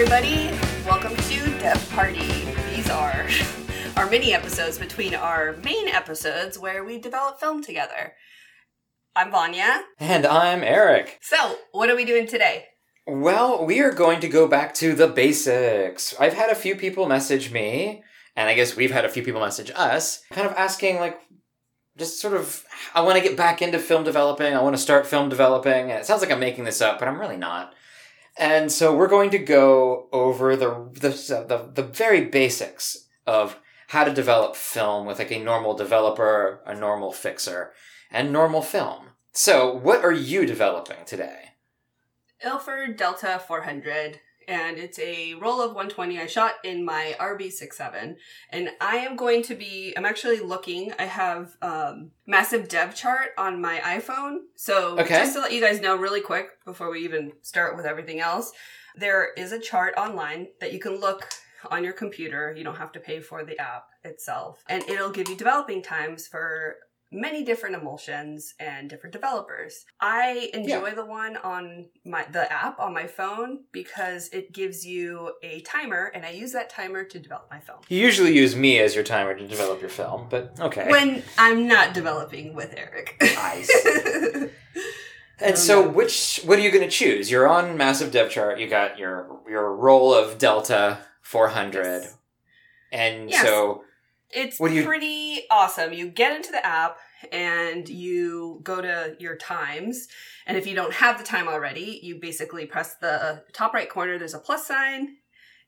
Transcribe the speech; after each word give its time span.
everybody. 0.00 0.48
Welcome 0.86 1.16
to 1.16 1.58
Dev 1.58 1.90
Party. 1.90 2.44
These 2.72 2.88
are 2.88 3.26
our 3.96 4.08
mini 4.08 4.32
episodes 4.32 4.78
between 4.78 5.12
our 5.12 5.56
main 5.64 5.88
episodes 5.88 6.56
where 6.56 6.84
we 6.84 7.00
develop 7.00 7.40
film 7.40 7.64
together. 7.64 8.12
I'm 9.16 9.32
Vanya. 9.32 9.82
And 9.98 10.24
I'm 10.24 10.62
Eric. 10.62 11.18
So, 11.20 11.56
what 11.72 11.90
are 11.90 11.96
we 11.96 12.04
doing 12.04 12.28
today? 12.28 12.66
Well, 13.08 13.66
we 13.66 13.80
are 13.80 13.90
going 13.90 14.20
to 14.20 14.28
go 14.28 14.46
back 14.46 14.72
to 14.74 14.94
the 14.94 15.08
basics. 15.08 16.14
I've 16.20 16.34
had 16.34 16.50
a 16.50 16.54
few 16.54 16.76
people 16.76 17.08
message 17.08 17.50
me, 17.50 18.04
and 18.36 18.48
I 18.48 18.54
guess 18.54 18.76
we've 18.76 18.92
had 18.92 19.04
a 19.04 19.08
few 19.08 19.24
people 19.24 19.40
message 19.40 19.72
us, 19.74 20.22
kind 20.30 20.46
of 20.46 20.54
asking, 20.56 20.98
like, 21.00 21.18
just 21.96 22.20
sort 22.20 22.34
of, 22.34 22.64
I 22.94 23.00
want 23.00 23.16
to 23.16 23.28
get 23.28 23.36
back 23.36 23.62
into 23.62 23.80
film 23.80 24.04
developing. 24.04 24.54
I 24.54 24.62
want 24.62 24.76
to 24.76 24.80
start 24.80 25.08
film 25.08 25.28
developing. 25.28 25.90
And 25.90 25.98
it 25.98 26.06
sounds 26.06 26.22
like 26.22 26.30
I'm 26.30 26.38
making 26.38 26.62
this 26.62 26.80
up, 26.80 27.00
but 27.00 27.08
I'm 27.08 27.18
really 27.18 27.36
not. 27.36 27.74
And 28.38 28.70
so 28.70 28.94
we're 28.94 29.08
going 29.08 29.30
to 29.30 29.38
go 29.38 30.08
over 30.12 30.54
the, 30.54 30.88
the, 30.92 31.10
the, 31.10 31.70
the 31.74 31.82
very 31.82 32.24
basics 32.24 33.08
of 33.26 33.58
how 33.88 34.04
to 34.04 34.14
develop 34.14 34.54
film 34.54 35.06
with 35.06 35.18
like 35.18 35.32
a 35.32 35.38
normal 35.38 35.74
developer, 35.74 36.60
a 36.64 36.74
normal 36.74 37.12
fixer, 37.12 37.72
and 38.10 38.32
normal 38.32 38.62
film. 38.62 39.08
So, 39.32 39.74
what 39.74 40.04
are 40.04 40.12
you 40.12 40.46
developing 40.46 41.04
today? 41.04 41.50
Ilford 42.44 42.96
Delta 42.96 43.40
400, 43.44 44.20
and 44.48 44.78
it's 44.78 44.98
a 44.98 45.34
roll 45.34 45.60
of 45.60 45.68
120 45.74 46.18
I 46.18 46.26
shot 46.26 46.54
in 46.64 46.84
my 46.84 47.14
RB67. 47.20 48.16
And 48.50 48.70
I 48.80 48.96
am 48.96 49.14
going 49.14 49.42
to 49.44 49.54
be, 49.54 49.92
I'm 49.96 50.06
actually 50.06 50.40
looking, 50.40 50.92
I 50.98 51.04
have 51.04 51.56
um, 51.62 52.10
massive 52.26 52.66
dev 52.68 52.94
chart 52.94 53.28
on 53.36 53.60
my 53.60 53.78
iPhone. 53.80 54.38
So, 54.56 54.98
Okay. 54.98 55.16
just 55.18 55.34
to 55.34 55.40
let 55.40 55.52
you 55.52 55.60
guys 55.60 55.80
know 55.80 55.96
really 55.96 56.22
quick 56.22 56.48
before 56.64 56.90
we 56.90 57.00
even 57.04 57.32
start 57.42 57.76
with 57.76 57.86
everything 57.86 58.20
else, 58.20 58.50
there 58.96 59.32
is 59.36 59.52
a 59.52 59.60
chart 59.60 59.94
online 59.98 60.48
that 60.60 60.72
you 60.72 60.80
can 60.80 60.98
look 60.98 61.28
on 61.70 61.84
your 61.84 61.92
computer. 61.92 62.54
You 62.56 62.64
don't 62.64 62.76
have 62.76 62.92
to 62.92 63.00
pay 63.00 63.20
for 63.20 63.44
the 63.44 63.58
app 63.60 63.84
itself. 64.02 64.64
And 64.68 64.82
it'll 64.88 65.10
give 65.10 65.28
you 65.28 65.36
developing 65.36 65.82
times 65.82 66.26
for 66.26 66.76
many 67.10 67.42
different 67.42 67.74
emulsions 67.74 68.54
and 68.60 68.90
different 68.90 69.12
developers. 69.12 69.86
I 70.00 70.50
enjoy 70.52 70.94
the 70.94 71.04
one 71.04 71.36
on 71.38 71.86
my 72.04 72.24
the 72.30 72.50
app 72.52 72.78
on 72.78 72.92
my 72.92 73.06
phone 73.06 73.60
because 73.72 74.28
it 74.28 74.52
gives 74.52 74.86
you 74.86 75.32
a 75.42 75.60
timer 75.62 76.10
and 76.14 76.24
I 76.26 76.30
use 76.30 76.52
that 76.52 76.68
timer 76.70 77.04
to 77.04 77.18
develop 77.18 77.48
my 77.50 77.60
film. 77.60 77.78
You 77.88 77.98
usually 77.98 78.36
use 78.36 78.54
me 78.54 78.78
as 78.78 78.94
your 78.94 79.04
timer 79.04 79.34
to 79.34 79.46
develop 79.46 79.80
your 79.80 79.90
film, 79.90 80.26
but 80.28 80.54
okay. 80.60 80.90
When 80.90 81.22
I'm 81.38 81.66
not 81.66 81.94
developing 81.94 82.54
with 82.54 82.74
Eric. 82.76 83.16
Nice. 83.20 83.70
and 85.40 85.56
so, 85.56 85.88
um, 85.88 85.94
which 85.94 86.40
what 86.44 86.58
are 86.58 86.62
you 86.62 86.70
going 86.70 86.84
to 86.84 86.90
choose? 86.90 87.30
You're 87.30 87.48
on 87.48 87.76
massive 87.76 88.12
dev 88.12 88.30
chart. 88.30 88.58
You 88.58 88.68
got 88.68 88.98
your 88.98 89.40
your 89.48 89.74
roll 89.74 90.12
of 90.12 90.38
Delta 90.38 90.98
400, 91.22 91.82
Yes. 91.84 92.16
and 92.92 93.30
Yes. 93.30 93.42
so 93.42 93.84
It's 94.30 94.60
you- 94.60 94.84
pretty 94.84 95.42
awesome. 95.50 95.92
You 95.92 96.08
get 96.08 96.36
into 96.36 96.52
the 96.52 96.64
app 96.64 96.98
and 97.32 97.88
you 97.88 98.60
go 98.62 98.80
to 98.80 99.16
your 99.18 99.36
times. 99.36 100.08
And 100.46 100.56
if 100.56 100.66
you 100.66 100.74
don't 100.74 100.92
have 100.94 101.18
the 101.18 101.24
time 101.24 101.48
already, 101.48 102.00
you 102.02 102.16
basically 102.20 102.66
press 102.66 102.96
the 102.96 103.44
top 103.52 103.74
right 103.74 103.88
corner, 103.88 104.18
there's 104.18 104.34
a 104.34 104.38
plus 104.38 104.66
sign, 104.66 105.16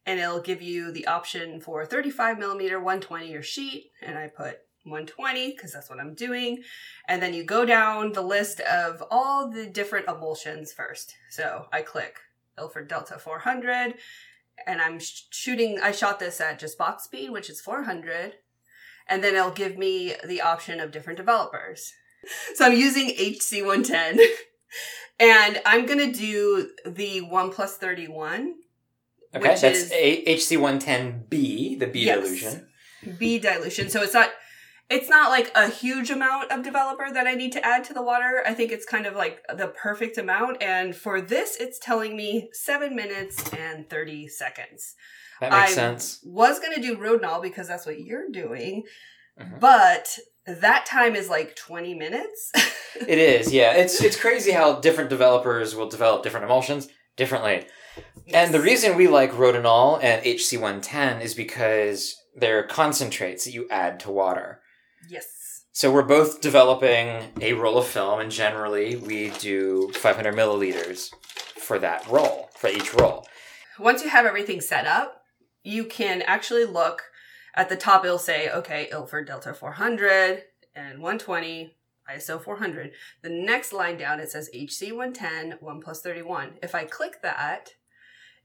and 0.07 0.21
it'll 0.21 0.41
give 0.41 0.63
you 0.63 0.93
the 0.93 1.07
option 1.07 1.61
for 1.61 1.85
35 1.85 2.39
millimeter, 2.39 2.79
120 2.79 3.35
or 3.35 3.43
sheet. 3.43 3.91
And 4.03 4.19
I 4.19 4.29
put 4.29 4.59
120 4.85 5.53
because 5.53 5.73
that's 5.73 5.91
what 5.91 6.01
I'm 6.01 6.15
doing. 6.15 6.63
And 7.09 7.23
then 7.23 7.35
you 7.35 7.45
go 7.45 7.65
down 7.65 8.13
the 8.13 8.23
list 8.23 8.61
of 8.61 9.03
all 9.11 9.51
the 9.51 9.67
different 9.67 10.09
emulsions 10.09 10.73
first. 10.73 11.15
So 11.31 11.67
I 11.73 11.83
click 11.83 12.21
Ilford 12.59 12.89
Delta 12.89 13.19
400 13.19 13.95
and 14.67 14.81
I'm 14.81 14.99
shooting, 15.01 15.79
I 15.83 15.93
shot 15.93 16.19
this 16.19 16.41
at 16.41 16.59
just 16.59 16.79
box 16.79 17.05
speed, 17.05 17.31
which 17.31 17.51
is 17.51 17.61
400 17.61 18.35
and 19.09 19.23
then 19.25 19.35
it'll 19.35 19.51
give 19.51 19.77
me 19.79 20.15
the 20.25 20.41
option 20.41 20.81
of 20.81 20.93
different 20.93 21.17
developers. 21.17 21.93
So 22.55 22.67
I'm 22.67 22.75
using 22.75 23.09
HC110 23.17 24.19
and 25.21 25.61
I'm 25.65 25.87
going 25.87 25.99
to 25.99 26.13
do 26.13 26.71
the 26.87 27.21
1 27.23 27.51
plus 27.51 27.77
31 27.79 28.55
okay, 29.35 29.49
that's 29.49 29.63
is- 29.63 29.91
HC110B, 29.93 31.79
the 31.79 31.87
B 31.87 32.05
Yes. 32.05 32.25
dilution. 32.25 32.69
B 33.19 33.39
dilution. 33.39 33.89
So 33.89 34.03
it's 34.03 34.15
not 34.15 34.31
it's 34.91 35.09
not 35.09 35.31
like 35.31 35.53
a 35.55 35.69
huge 35.69 36.11
amount 36.11 36.51
of 36.51 36.65
developer 36.65 37.09
that 37.13 37.25
I 37.29 37.35
need 37.35 37.53
to 37.53 37.65
add 37.65 37.85
to 37.85 37.95
the 37.95 38.03
water. 38.03 38.43
I 38.45 38.55
think 38.55 38.73
it's 38.73 38.85
kind 38.85 39.07
of 39.07 39.15
like 39.15 39.39
the 39.57 39.69
perfect 39.69 40.19
amount 40.19 40.61
and 40.63 40.95
for 40.97 41.21
this 41.21 41.57
it's 41.61 41.79
telling 41.79 42.17
me 42.17 42.51
7 42.53 42.95
minutes 42.95 43.51
and 43.55 43.89
30 43.89 44.27
seconds. 44.29 44.97
That 45.41 45.53
makes 45.53 45.73
I 45.73 45.75
sense. 45.75 46.21
was 46.25 46.59
going 46.59 46.75
to 46.75 46.81
do 46.83 46.97
Rodinal 46.97 47.41
because 47.43 47.67
that's 47.69 47.87
what 47.87 48.01
you're 48.01 48.29
doing, 48.31 48.85
Mhm. 49.41 49.59
but 49.61 50.19
that 50.47 50.85
time 50.87 51.15
is 51.17 51.29
like 51.29 51.57
20 51.57 51.95
minutes. 51.95 52.53
It 53.07 53.19
is, 53.19 53.53
yeah. 53.53 53.75
It's 53.75 54.03
it's 54.03 54.17
crazy 54.21 54.51
how 54.51 54.81
different 54.81 55.11
developers 55.11 55.77
will 55.77 55.89
develop 55.89 56.25
different 56.25 56.45
emulsions 56.45 56.89
differently. 57.17 57.67
And 58.35 58.53
the 58.53 58.61
reason 58.61 58.97
we 58.97 59.07
like 59.07 59.31
Rodinal 59.31 60.01
and 60.03 60.21
HC110 60.25 61.21
is 61.23 61.33
because 61.35 62.17
they're 62.35 62.65
concentrates 62.67 63.45
that 63.45 63.53
you 63.55 63.69
add 63.71 64.01
to 64.01 64.11
water. 64.11 64.61
Yes. 65.09 65.27
So 65.73 65.91
we're 65.93 66.03
both 66.03 66.41
developing 66.41 67.33
a 67.41 67.53
roll 67.53 67.79
of 67.79 67.87
film, 67.87 68.19
and 68.21 68.31
generally 68.31 68.97
we 68.97 69.31
do 69.39 69.91
500 69.95 70.35
milliliters 70.35 71.11
for 71.59 71.79
that 71.79 72.07
roll, 72.09 72.51
for 72.57 72.69
each 72.69 72.93
roll. 72.95 73.25
Once 73.79 74.03
you 74.03 74.11
have 74.11 74.27
everything 74.27 74.61
set 74.61 74.85
up, 74.87 75.20
you 75.63 75.85
can 75.85 76.23
actually 76.23 76.65
look 76.65 77.03
at 77.55 77.69
the 77.69 77.77
top. 77.77 78.05
It'll 78.05 78.19
say, 78.19 78.51
okay, 78.51 78.89
Ilford 78.91 79.27
Delta 79.27 79.55
400 79.55 80.45
and 80.75 81.01
120, 81.01 81.77
ISO 82.11 82.43
400. 82.43 82.93
The 83.23 83.29
next 83.29 83.73
line 83.73 83.97
down, 83.97 84.21
it 84.21 84.31
says 84.31 84.51
HC 84.55 84.93
110, 84.93 85.59
1 85.61 85.81
plus 85.81 86.01
31. 86.01 86.55
If 86.63 86.75
I 86.75 86.85
click 86.85 87.23
that, 87.23 87.75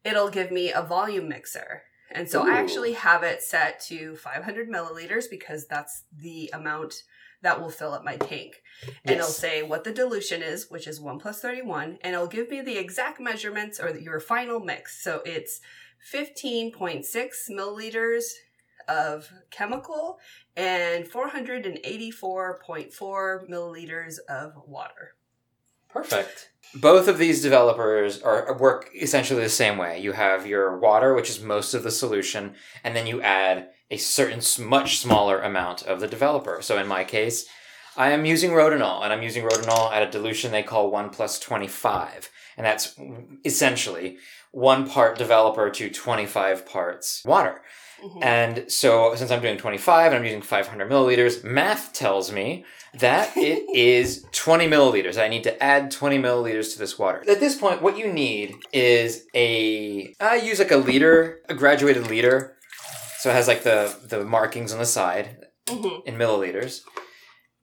it'll 0.04 0.30
give 0.30 0.52
me 0.52 0.72
a 0.72 0.81
volume 0.81 1.30
mixer. 1.30 1.84
And 2.12 2.30
so 2.30 2.48
I 2.48 2.58
actually 2.58 2.94
have 2.94 3.24
it 3.24 3.42
set 3.42 3.80
to 3.88 4.16
500 4.16 4.70
milliliters 4.70 5.25
because 5.30 5.66
that's 5.66 6.04
the 6.16 6.52
amount 6.54 7.04
that 7.42 7.59
will 7.59 7.70
fill 7.70 7.94
up 7.94 8.06
my 8.06 8.16
tank. 8.16 8.62
And 9.04 9.16
it'll 9.16 9.28
say 9.28 9.64
what 9.64 9.84
the 9.84 9.92
dilution 9.92 10.42
is, 10.42 10.70
which 10.70 10.88
is 10.88 11.02
1 11.02 11.20
plus 11.20 11.42
31, 11.42 11.98
and 12.02 12.14
it'll 12.14 12.28
give 12.28 12.50
me 12.50 12.62
the 12.62 12.78
exact 12.78 13.20
measurements 13.20 13.80
or 13.80 13.96
your 13.98 14.20
final 14.20 14.59
mix. 14.59 15.04
So 15.04 15.22
it's 15.25 15.62
15.6 16.14 17.04
milliliters 17.52 18.24
of 18.88 19.32
chemical 19.50 20.20
and 20.56 21.06
484.4 21.06 23.50
milliliters 23.50 24.20
of 24.30 24.54
water. 24.68 25.16
Perfect. 25.90 26.52
Both 26.76 27.08
of 27.08 27.18
these 27.18 27.42
developers 27.42 28.22
are 28.22 28.56
work 28.58 28.92
essentially 28.94 29.42
the 29.42 29.50
same 29.50 29.78
way. 29.78 30.00
You 30.00 30.12
have 30.12 30.46
your 30.46 30.78
water, 30.78 31.14
which 31.14 31.30
is 31.30 31.42
most 31.42 31.74
of 31.74 31.84
the 31.84 31.92
solution, 31.92 32.56
and 32.84 32.94
then 32.96 33.08
you 33.08 33.22
add 33.22 33.70
a 33.90 33.96
certain 33.98 34.42
much 34.68 35.00
smaller 35.00 35.42
amount 35.42 35.84
of 35.84 36.02
the 36.02 36.08
developer. 36.08 36.62
So 36.62 36.78
in 36.78 36.88
my 36.88 37.06
case, 37.06 37.48
I 37.96 38.12
am 38.12 38.26
using 38.26 38.52
Rodinal, 38.52 39.04
and 39.04 39.14
I'm 39.14 39.24
using 39.24 39.46
Rodinal 39.46 39.94
at 39.94 40.04
a 40.04 40.12
dilution 40.12 40.52
they 40.52 40.64
call 40.64 40.92
1 40.92 41.12
plus 41.12 41.40
25. 41.40 42.30
And 42.58 42.66
that's 42.66 43.00
essentially 43.46 44.18
one 44.56 44.88
part 44.90 45.18
developer 45.18 45.70
to 45.70 45.90
25 45.90 46.66
parts 46.66 47.22
water. 47.26 47.62
Mhm. 48.04 48.24
And 48.24 48.72
so, 48.72 49.14
since 49.16 49.30
I'm 49.32 49.42
doing 49.42 49.58
25 49.58 50.08
and 50.12 50.16
I'm 50.16 50.24
using 50.26 50.42
500 50.42 50.90
milliliters, 50.90 51.44
math 51.44 51.92
tells 51.94 52.31
me 52.31 52.63
that 52.94 53.36
it 53.36 53.63
is 53.75 54.25
20 54.31 54.68
milliliters. 54.68 55.22
I 55.22 55.28
need 55.28 55.44
to 55.44 55.62
add 55.63 55.92
20 55.92 56.18
milliliters 56.19 56.72
to 56.74 56.80
this 56.80 56.98
water. 56.98 57.24
At 57.28 57.40
this 57.42 57.56
point, 57.56 57.81
what 57.81 57.98
you 57.98 58.07
need 58.12 58.56
is 58.72 59.25
a. 59.36 60.13
I 60.22 60.36
use 60.38 60.60
like 60.60 60.72
a 60.72 60.78
liter, 60.78 61.40
a 61.50 61.54
graduated 61.54 62.08
liter. 62.08 62.56
So 63.19 63.30
it 63.30 63.34
has 63.34 63.48
like 63.48 63.63
the, 63.63 63.94
the 64.08 64.24
markings 64.24 64.72
on 64.72 64.80
the 64.80 64.86
side 64.86 65.48
Mhm. 65.68 66.06
in 66.06 66.16
milliliters. 66.16 66.81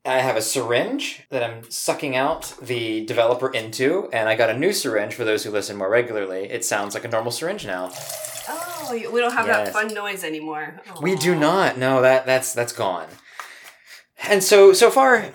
I 0.05 0.19
have 0.19 0.37
a 0.37 0.43
syringe 0.43 1.23
that 1.31 1.45
I'm 1.45 1.71
sucking 1.71 2.17
out 2.17 2.55
the 2.61 3.05
developer 3.07 3.49
into, 3.51 4.09
and 4.13 4.29
I 4.29 4.35
got 4.35 4.51
a 4.51 4.59
new 4.59 4.73
syringe 4.73 5.15
for 5.15 5.25
those 5.25 5.45
who 5.45 5.51
listen 5.51 5.77
more 5.77 5.89
regularly. 5.89 6.51
It 6.51 6.65
sounds 6.65 6.95
like 6.95 7.05
a 7.05 7.09
normal 7.09 7.31
syringe 7.31 7.65
now. 7.65 7.93
Oh, 8.49 8.89
we 8.91 9.21
don't 9.21 9.33
have 9.33 9.47
that 9.47 9.73
fun 9.73 9.95
noise 9.95 10.25
anymore. 10.25 10.81
We 11.01 11.15
do 11.15 11.37
not. 11.37 11.79
No, 11.79 12.03
that 12.03 12.27
that's 12.27 12.53
that's 12.53 12.73
gone. 12.73 13.07
And 14.29 14.43
so 14.43 14.73
so 14.73 14.91
far, 14.91 15.31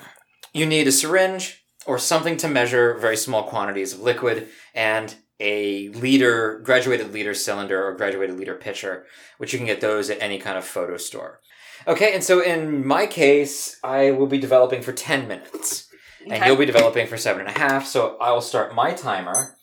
you 0.54 0.66
need 0.66 0.88
a 0.88 0.92
syringe 0.92 1.64
or 1.86 1.98
something 1.98 2.36
to 2.38 2.50
measure 2.50 2.98
very 2.98 3.16
small 3.16 3.44
quantities 3.44 3.94
of 3.94 4.02
liquid 4.02 4.50
and 4.76 5.16
a 5.40 5.88
liter 5.90 6.60
graduated 6.60 7.14
liter 7.14 7.34
cylinder 7.34 7.88
or 7.88 7.96
graduated 7.96 8.38
liter 8.38 8.56
pitcher, 8.56 9.06
which 9.38 9.54
you 9.54 9.60
can 9.60 9.68
get 9.68 9.80
those 9.80 10.10
at 10.10 10.22
any 10.22 10.40
kind 10.40 10.58
of 10.58 10.66
photo 10.66 10.98
store. 10.98 11.40
Okay, 11.86 12.14
and 12.14 12.24
so 12.24 12.42
in 12.42 12.86
my 12.86 13.06
case, 13.06 13.78
I 13.84 14.12
will 14.12 14.28
be 14.28 14.40
developing 14.40 14.82
for 14.82 14.94
ten 14.94 15.28
minutes, 15.28 15.88
and 16.30 16.46
you'll 16.46 16.58
be 16.58 16.66
developing 16.66 17.08
for 17.08 17.18
seven 17.18 17.46
and 17.46 17.56
a 17.56 17.60
half. 17.60 17.86
So 17.86 18.18
I 18.20 18.32
will 18.32 18.42
start 18.42 18.74
my 18.74 18.94
timer 18.94 19.58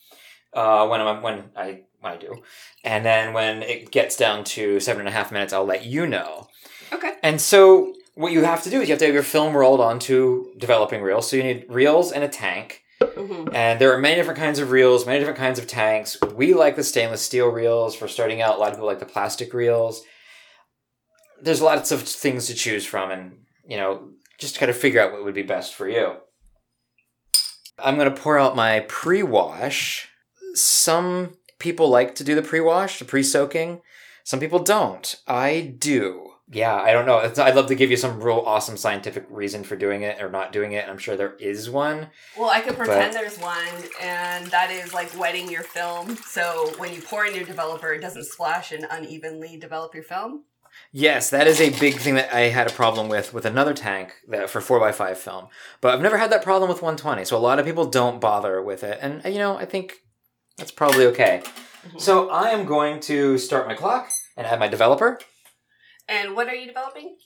uh, 0.53 0.87
when 0.87 1.01
I'm 1.01 1.21
when 1.21 1.43
I 1.55 1.81
I 2.03 2.17
do. 2.17 2.41
And 2.83 3.05
then 3.05 3.33
when 3.33 3.63
it 3.63 3.91
gets 3.91 4.15
down 4.15 4.43
to 4.45 4.79
seven 4.79 5.01
and 5.01 5.09
a 5.09 5.11
half 5.11 5.31
minutes, 5.31 5.53
I'll 5.53 5.65
let 5.65 5.85
you 5.85 6.05
know. 6.07 6.47
Okay. 6.93 7.13
And 7.23 7.41
so 7.41 7.93
what 8.13 8.31
you 8.31 8.43
have 8.43 8.63
to 8.63 8.69
do 8.69 8.81
is 8.81 8.87
you 8.87 8.93
have 8.93 8.99
to 8.99 9.05
have 9.05 9.13
your 9.13 9.23
film 9.23 9.55
rolled 9.55 9.81
onto 9.81 10.55
developing 10.57 11.01
reels. 11.01 11.29
So 11.29 11.35
you 11.35 11.43
need 11.43 11.65
reels 11.67 12.11
and 12.11 12.23
a 12.23 12.27
tank. 12.27 12.83
hmm 13.01 13.49
And 13.53 13.81
there 13.81 13.91
are 13.93 13.97
many 13.97 14.15
different 14.15 14.39
kinds 14.39 14.59
of 14.59 14.71
reels, 14.71 15.05
many 15.05 15.19
different 15.19 15.39
kinds 15.39 15.59
of 15.59 15.67
tanks. 15.67 16.17
We 16.33 16.53
like 16.53 16.75
the 16.75 16.83
stainless 16.83 17.21
steel 17.21 17.47
reels 17.47 17.95
for 17.95 18.07
starting 18.07 18.41
out. 18.41 18.55
A 18.55 18.59
lot 18.59 18.69
of 18.69 18.75
people 18.75 18.87
like 18.87 18.99
the 18.99 19.05
plastic 19.05 19.53
reels. 19.53 20.03
There's 21.45 21.61
lots 21.61 21.91
of 21.91 22.01
things 22.01 22.47
to 22.47 22.53
choose 22.53 22.85
from, 22.85 23.11
and 23.11 23.37
you 23.67 23.77
know, 23.77 24.09
just 24.37 24.59
kind 24.59 24.69
of 24.69 24.75
figure 24.77 25.01
out 25.01 25.11
what 25.11 25.23
would 25.23 25.35
be 25.35 25.43
best 25.43 25.73
for 25.73 25.87
you. 25.87 26.17
I'm 27.77 27.95
going 27.95 28.13
to 28.13 28.21
pour 28.21 28.37
out 28.39 28.55
my 28.55 28.81
pre 28.81 29.23
wash. 29.23 30.09
Some 30.53 31.37
people 31.59 31.89
like 31.89 32.15
to 32.15 32.23
do 32.23 32.35
the 32.35 32.41
pre 32.41 32.59
wash, 32.59 32.99
the 32.99 33.05
pre 33.05 33.23
soaking. 33.23 33.81
Some 34.23 34.39
people 34.39 34.59
don't. 34.59 35.15
I 35.27 35.75
do. 35.77 36.31
Yeah, 36.51 36.75
I 36.75 36.93
don't 36.93 37.05
know. 37.07 37.19
It's, 37.19 37.39
I'd 37.39 37.55
love 37.55 37.67
to 37.67 37.75
give 37.75 37.89
you 37.89 37.97
some 37.97 38.21
real 38.21 38.43
awesome 38.45 38.77
scientific 38.77 39.25
reason 39.29 39.63
for 39.63 39.75
doing 39.75 40.03
it 40.03 40.21
or 40.21 40.29
not 40.29 40.51
doing 40.51 40.73
it. 40.73 40.87
I'm 40.87 40.99
sure 40.99 41.15
there 41.15 41.35
is 41.35 41.69
one. 41.69 42.09
Well, 42.37 42.49
I 42.49 42.61
could 42.61 42.75
pretend 42.77 43.13
But- 43.13 43.19
there's 43.19 43.37
one, 43.39 43.67
and 44.01 44.45
that 44.47 44.69
is 44.71 44.93
like 44.93 45.17
wetting 45.17 45.49
your 45.51 45.63
film. 45.63 46.15
So 46.17 46.71
when 46.77 46.93
you 46.93 47.01
pour 47.01 47.25
in 47.25 47.35
your 47.35 47.45
developer, 47.45 47.93
it 47.93 48.01
doesn't 48.01 48.25
splash 48.25 48.71
and 48.71 48.85
unevenly 48.89 49.57
develop 49.57 49.93
your 49.95 50.03
film. 50.03 50.43
Yes, 50.91 51.29
that 51.29 51.47
is 51.47 51.59
a 51.59 51.77
big 51.79 51.95
thing 51.95 52.15
that 52.15 52.33
I 52.33 52.41
had 52.49 52.69
a 52.69 52.73
problem 52.73 53.09
with 53.09 53.33
with 53.33 53.45
another 53.45 53.73
tank 53.73 54.13
that 54.29 54.49
for 54.49 54.61
4x5 54.61 55.17
film. 55.17 55.47
But 55.81 55.93
I've 55.93 56.01
never 56.01 56.17
had 56.17 56.31
that 56.31 56.43
problem 56.43 56.69
with 56.69 56.81
120. 56.81 57.25
So 57.25 57.35
a 57.35 57.39
lot 57.39 57.59
of 57.59 57.65
people 57.65 57.85
don't 57.85 58.21
bother 58.21 58.61
with 58.61 58.83
it. 58.83 58.99
And, 59.01 59.21
you 59.25 59.39
know, 59.39 59.57
I 59.57 59.65
think 59.65 59.97
that's 60.57 60.71
probably 60.71 61.05
okay. 61.07 61.43
Mhm. 61.87 61.99
So 61.99 62.29
I 62.29 62.49
am 62.49 62.65
going 62.65 62.99
to 63.01 63.37
start 63.37 63.67
my 63.67 63.75
clock 63.75 64.09
and 64.37 64.47
add 64.47 64.59
my 64.59 64.67
developer. 64.67 65.19
And 66.07 66.35
what 66.35 66.47
are 66.47 66.55
you 66.55 66.67
developing? 66.67 67.17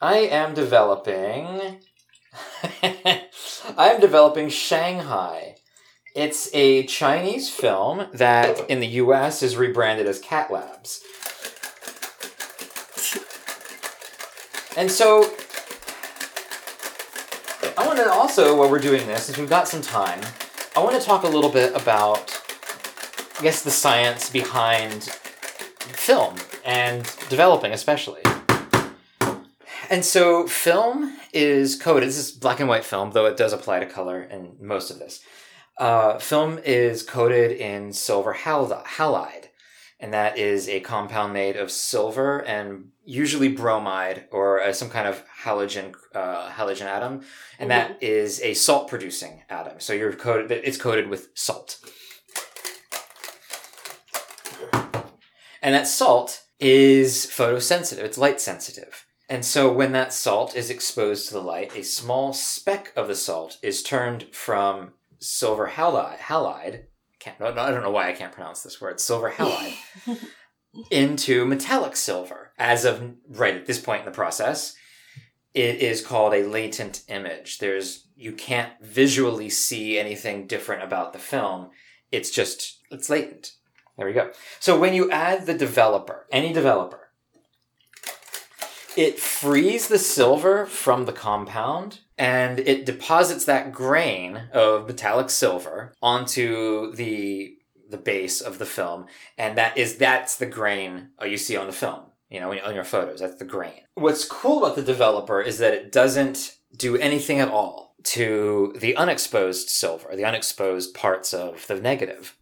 I 0.00 0.18
am 0.18 0.54
developing. 0.54 1.80
I 2.82 3.22
am 3.78 4.00
developing 4.00 4.48
Shanghai. 4.50 5.56
It's 6.14 6.48
a 6.54 6.86
Chinese 6.86 7.50
film 7.50 8.06
that 8.12 8.70
in 8.70 8.80
the 8.80 8.86
US 8.86 9.42
is 9.42 9.56
rebranded 9.56 10.06
as 10.06 10.18
Cat 10.18 10.50
Labs. 10.50 11.02
And 14.76 14.90
so, 14.90 15.32
I 17.78 17.86
want 17.86 17.98
to 17.98 18.10
also, 18.10 18.58
while 18.58 18.70
we're 18.70 18.78
doing 18.78 19.06
this, 19.06 19.24
since 19.24 19.38
we've 19.38 19.48
got 19.48 19.66
some 19.66 19.80
time, 19.80 20.20
I 20.76 20.80
want 20.80 21.00
to 21.00 21.06
talk 21.06 21.22
a 21.22 21.28
little 21.28 21.48
bit 21.50 21.74
about, 21.74 22.38
I 23.38 23.42
guess, 23.42 23.62
the 23.62 23.70
science 23.70 24.28
behind 24.28 25.04
film 25.04 26.36
and 26.62 27.04
developing, 27.30 27.72
especially. 27.72 28.20
And 29.88 30.04
so, 30.04 30.46
film 30.46 31.16
is 31.32 31.76
coded. 31.76 32.10
This 32.10 32.18
is 32.18 32.32
black 32.32 32.60
and 32.60 32.68
white 32.68 32.84
film, 32.84 33.12
though 33.12 33.24
it 33.24 33.38
does 33.38 33.54
apply 33.54 33.80
to 33.80 33.86
color 33.86 34.22
in 34.22 34.56
most 34.60 34.90
of 34.90 34.98
this. 34.98 35.22
Uh, 35.78 36.18
film 36.18 36.58
is 36.64 37.02
coated 37.02 37.52
in 37.52 37.94
silver 37.94 38.34
halide, 38.34 39.45
and 39.98 40.12
that 40.12 40.38
is 40.38 40.68
a 40.68 40.80
compound 40.80 41.32
made 41.32 41.56
of 41.56 41.70
silver 41.70 42.40
and 42.40 42.90
usually 43.04 43.48
bromide 43.48 44.26
or 44.30 44.60
uh, 44.62 44.72
some 44.72 44.90
kind 44.90 45.08
of 45.08 45.24
halogen 45.42 45.94
uh, 46.14 46.50
halogen 46.50 46.86
atom, 46.86 47.22
and 47.58 47.70
that 47.70 48.02
is 48.02 48.40
a 48.42 48.54
salt 48.54 48.88
producing 48.88 49.42
atom. 49.48 49.80
So 49.80 49.92
you're 49.92 50.12
coated. 50.12 50.50
It's 50.50 50.76
coated 50.76 51.08
with 51.08 51.30
salt, 51.34 51.78
and 55.62 55.74
that 55.74 55.86
salt 55.86 56.42
is 56.60 57.26
photosensitive. 57.26 57.98
It's 57.98 58.18
light 58.18 58.40
sensitive. 58.40 59.06
And 59.28 59.44
so 59.44 59.72
when 59.72 59.90
that 59.92 60.12
salt 60.12 60.54
is 60.54 60.70
exposed 60.70 61.26
to 61.26 61.34
the 61.34 61.42
light, 61.42 61.76
a 61.76 61.82
small 61.82 62.32
speck 62.32 62.92
of 62.94 63.08
the 63.08 63.16
salt 63.16 63.58
is 63.60 63.82
turned 63.82 64.28
from 64.32 64.92
silver 65.18 65.72
halide, 65.74 66.18
halide 66.18 66.84
can't, 67.26 67.58
I 67.58 67.70
don't 67.70 67.82
know 67.82 67.90
why 67.90 68.08
I 68.08 68.12
can't 68.12 68.32
pronounce 68.32 68.62
this 68.62 68.80
word, 68.80 69.00
silver 69.00 69.30
halide, 69.30 69.76
into 70.90 71.44
metallic 71.44 71.96
silver. 71.96 72.52
As 72.58 72.84
of 72.84 73.14
right 73.28 73.56
at 73.56 73.66
this 73.66 73.80
point 73.80 74.00
in 74.00 74.06
the 74.06 74.12
process, 74.12 74.76
it 75.52 75.76
is 75.76 76.04
called 76.04 76.34
a 76.34 76.46
latent 76.46 77.02
image. 77.08 77.58
There's 77.58 78.06
you 78.16 78.32
can't 78.32 78.72
visually 78.80 79.50
see 79.50 79.98
anything 79.98 80.46
different 80.46 80.82
about 80.82 81.12
the 81.12 81.18
film. 81.18 81.70
It's 82.12 82.30
just 82.30 82.80
it's 82.90 83.10
latent. 83.10 83.52
There 83.96 84.06
we 84.06 84.12
go. 84.12 84.30
So 84.60 84.78
when 84.78 84.94
you 84.94 85.10
add 85.10 85.46
the 85.46 85.54
developer, 85.54 86.26
any 86.30 86.52
developer, 86.52 87.08
it 88.96 89.18
frees 89.18 89.88
the 89.88 89.98
silver 89.98 90.66
from 90.66 91.04
the 91.04 91.12
compound 91.12 92.00
and 92.18 92.60
it 92.60 92.86
deposits 92.86 93.44
that 93.44 93.72
grain 93.72 94.48
of 94.52 94.86
metallic 94.86 95.30
silver 95.30 95.94
onto 96.02 96.92
the 96.94 97.56
the 97.88 97.96
base 97.96 98.40
of 98.40 98.58
the 98.58 98.66
film 98.66 99.06
and 99.38 99.56
that 99.56 99.76
is 99.78 99.96
that's 99.96 100.36
the 100.36 100.46
grain 100.46 101.10
uh, 101.20 101.24
you 101.24 101.36
see 101.36 101.56
on 101.56 101.66
the 101.66 101.72
film 101.72 102.00
you 102.28 102.40
know 102.40 102.50
on 102.50 102.74
your 102.74 102.84
photos 102.84 103.20
that's 103.20 103.36
the 103.36 103.44
grain. 103.44 103.82
What's 103.94 104.26
cool 104.26 104.64
about 104.64 104.76
the 104.76 104.82
developer 104.82 105.40
is 105.40 105.58
that 105.58 105.74
it 105.74 105.92
doesn't 105.92 106.56
do 106.76 106.96
anything 106.96 107.40
at 107.40 107.48
all 107.48 107.94
to 108.02 108.74
the 108.76 108.96
unexposed 108.96 109.68
silver 109.68 110.14
the 110.16 110.24
unexposed 110.24 110.94
parts 110.94 111.32
of 111.32 111.66
the 111.66 111.80
negative 111.80 112.36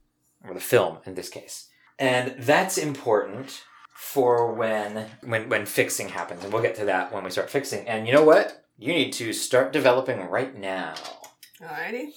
or 0.47 0.55
the 0.55 0.61
film 0.61 0.99
in 1.07 1.15
this 1.15 1.29
case. 1.29 1.69
And 1.99 2.35
that's 2.39 2.77
important 2.77 3.63
for 3.95 4.53
when 4.53 5.07
when 5.23 5.49
when 5.49 5.67
fixing 5.67 6.09
happens 6.09 6.43
and 6.43 6.53
we'll 6.53 6.63
get 6.63 6.75
to 6.77 6.85
that 6.87 7.13
when 7.13 7.25
we 7.25 7.31
start 7.31 7.51
fixing. 7.51 7.87
And 7.87 8.07
you 8.07 8.13
know 8.13 8.25
what 8.25 8.64
you 8.79 8.93
need 8.93 9.13
to 9.13 9.33
start 9.33 9.73
developing 9.73 10.21
right 10.29 10.57
now 10.57 10.95
Alrighty. 11.61 12.13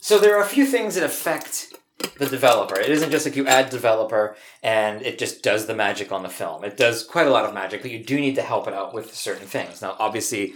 so 0.00 0.18
there 0.18 0.36
are 0.36 0.42
a 0.42 0.46
few 0.46 0.66
things 0.66 0.94
that 0.94 1.04
affect 1.04 1.72
the 2.18 2.26
developer 2.26 2.78
it 2.78 2.90
isn't 2.90 3.10
just 3.10 3.26
like 3.26 3.36
you 3.36 3.46
add 3.46 3.70
developer 3.70 4.36
and 4.62 5.02
it 5.02 5.18
just 5.18 5.42
does 5.42 5.66
the 5.66 5.74
magic 5.74 6.12
on 6.12 6.22
the 6.22 6.28
film 6.28 6.64
it 6.64 6.76
does 6.76 7.04
quite 7.04 7.26
a 7.26 7.30
lot 7.30 7.44
of 7.44 7.54
magic 7.54 7.82
but 7.82 7.90
you 7.90 8.02
do 8.02 8.20
need 8.20 8.34
to 8.34 8.42
help 8.42 8.68
it 8.68 8.74
out 8.74 8.92
with 8.94 9.14
certain 9.14 9.46
things 9.46 9.80
now 9.80 9.96
obviously 9.98 10.54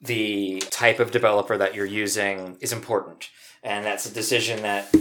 the 0.00 0.60
type 0.70 1.00
of 1.00 1.10
developer 1.10 1.56
that 1.56 1.74
you're 1.74 1.86
using 1.86 2.56
is 2.60 2.72
important 2.72 3.30
and 3.62 3.84
that's 3.84 4.06
a 4.06 4.12
decision 4.12 4.62
that 4.62 4.94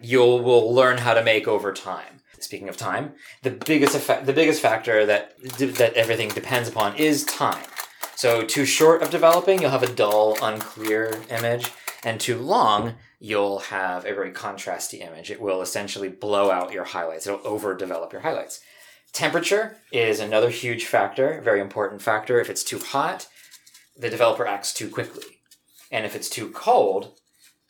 you'll 0.00 0.42
will 0.42 0.72
learn 0.72 0.98
how 0.98 1.14
to 1.14 1.22
make 1.22 1.48
over 1.48 1.72
time. 1.72 2.17
Speaking 2.40 2.68
of 2.68 2.76
time, 2.76 3.14
the 3.42 3.50
biggest 3.50 3.94
effect, 3.94 4.26
the 4.26 4.32
biggest 4.32 4.60
factor 4.60 5.04
that 5.06 5.38
that 5.58 5.94
everything 5.94 6.28
depends 6.30 6.68
upon 6.68 6.96
is 6.96 7.24
time. 7.24 7.64
So 8.14 8.42
too 8.42 8.64
short 8.64 9.02
of 9.02 9.10
developing, 9.10 9.62
you'll 9.62 9.70
have 9.70 9.82
a 9.82 9.92
dull, 9.92 10.36
unclear 10.42 11.20
image, 11.30 11.70
and 12.04 12.20
too 12.20 12.36
long, 12.38 12.94
you'll 13.20 13.60
have 13.60 14.04
a 14.04 14.14
very 14.14 14.32
contrasty 14.32 15.00
image. 15.00 15.30
It 15.30 15.40
will 15.40 15.62
essentially 15.62 16.08
blow 16.08 16.50
out 16.50 16.72
your 16.72 16.84
highlights. 16.84 17.26
It'll 17.26 17.38
overdevelop 17.40 18.12
your 18.12 18.22
highlights. 18.22 18.60
Temperature 19.12 19.78
is 19.92 20.20
another 20.20 20.50
huge 20.50 20.84
factor, 20.84 21.40
very 21.42 21.60
important 21.60 22.02
factor. 22.02 22.40
If 22.40 22.50
it's 22.50 22.64
too 22.64 22.78
hot, 22.78 23.26
the 23.96 24.10
developer 24.10 24.46
acts 24.46 24.72
too 24.72 24.88
quickly. 24.88 25.24
And 25.90 26.04
if 26.04 26.14
it's 26.14 26.28
too 26.28 26.50
cold, 26.50 27.14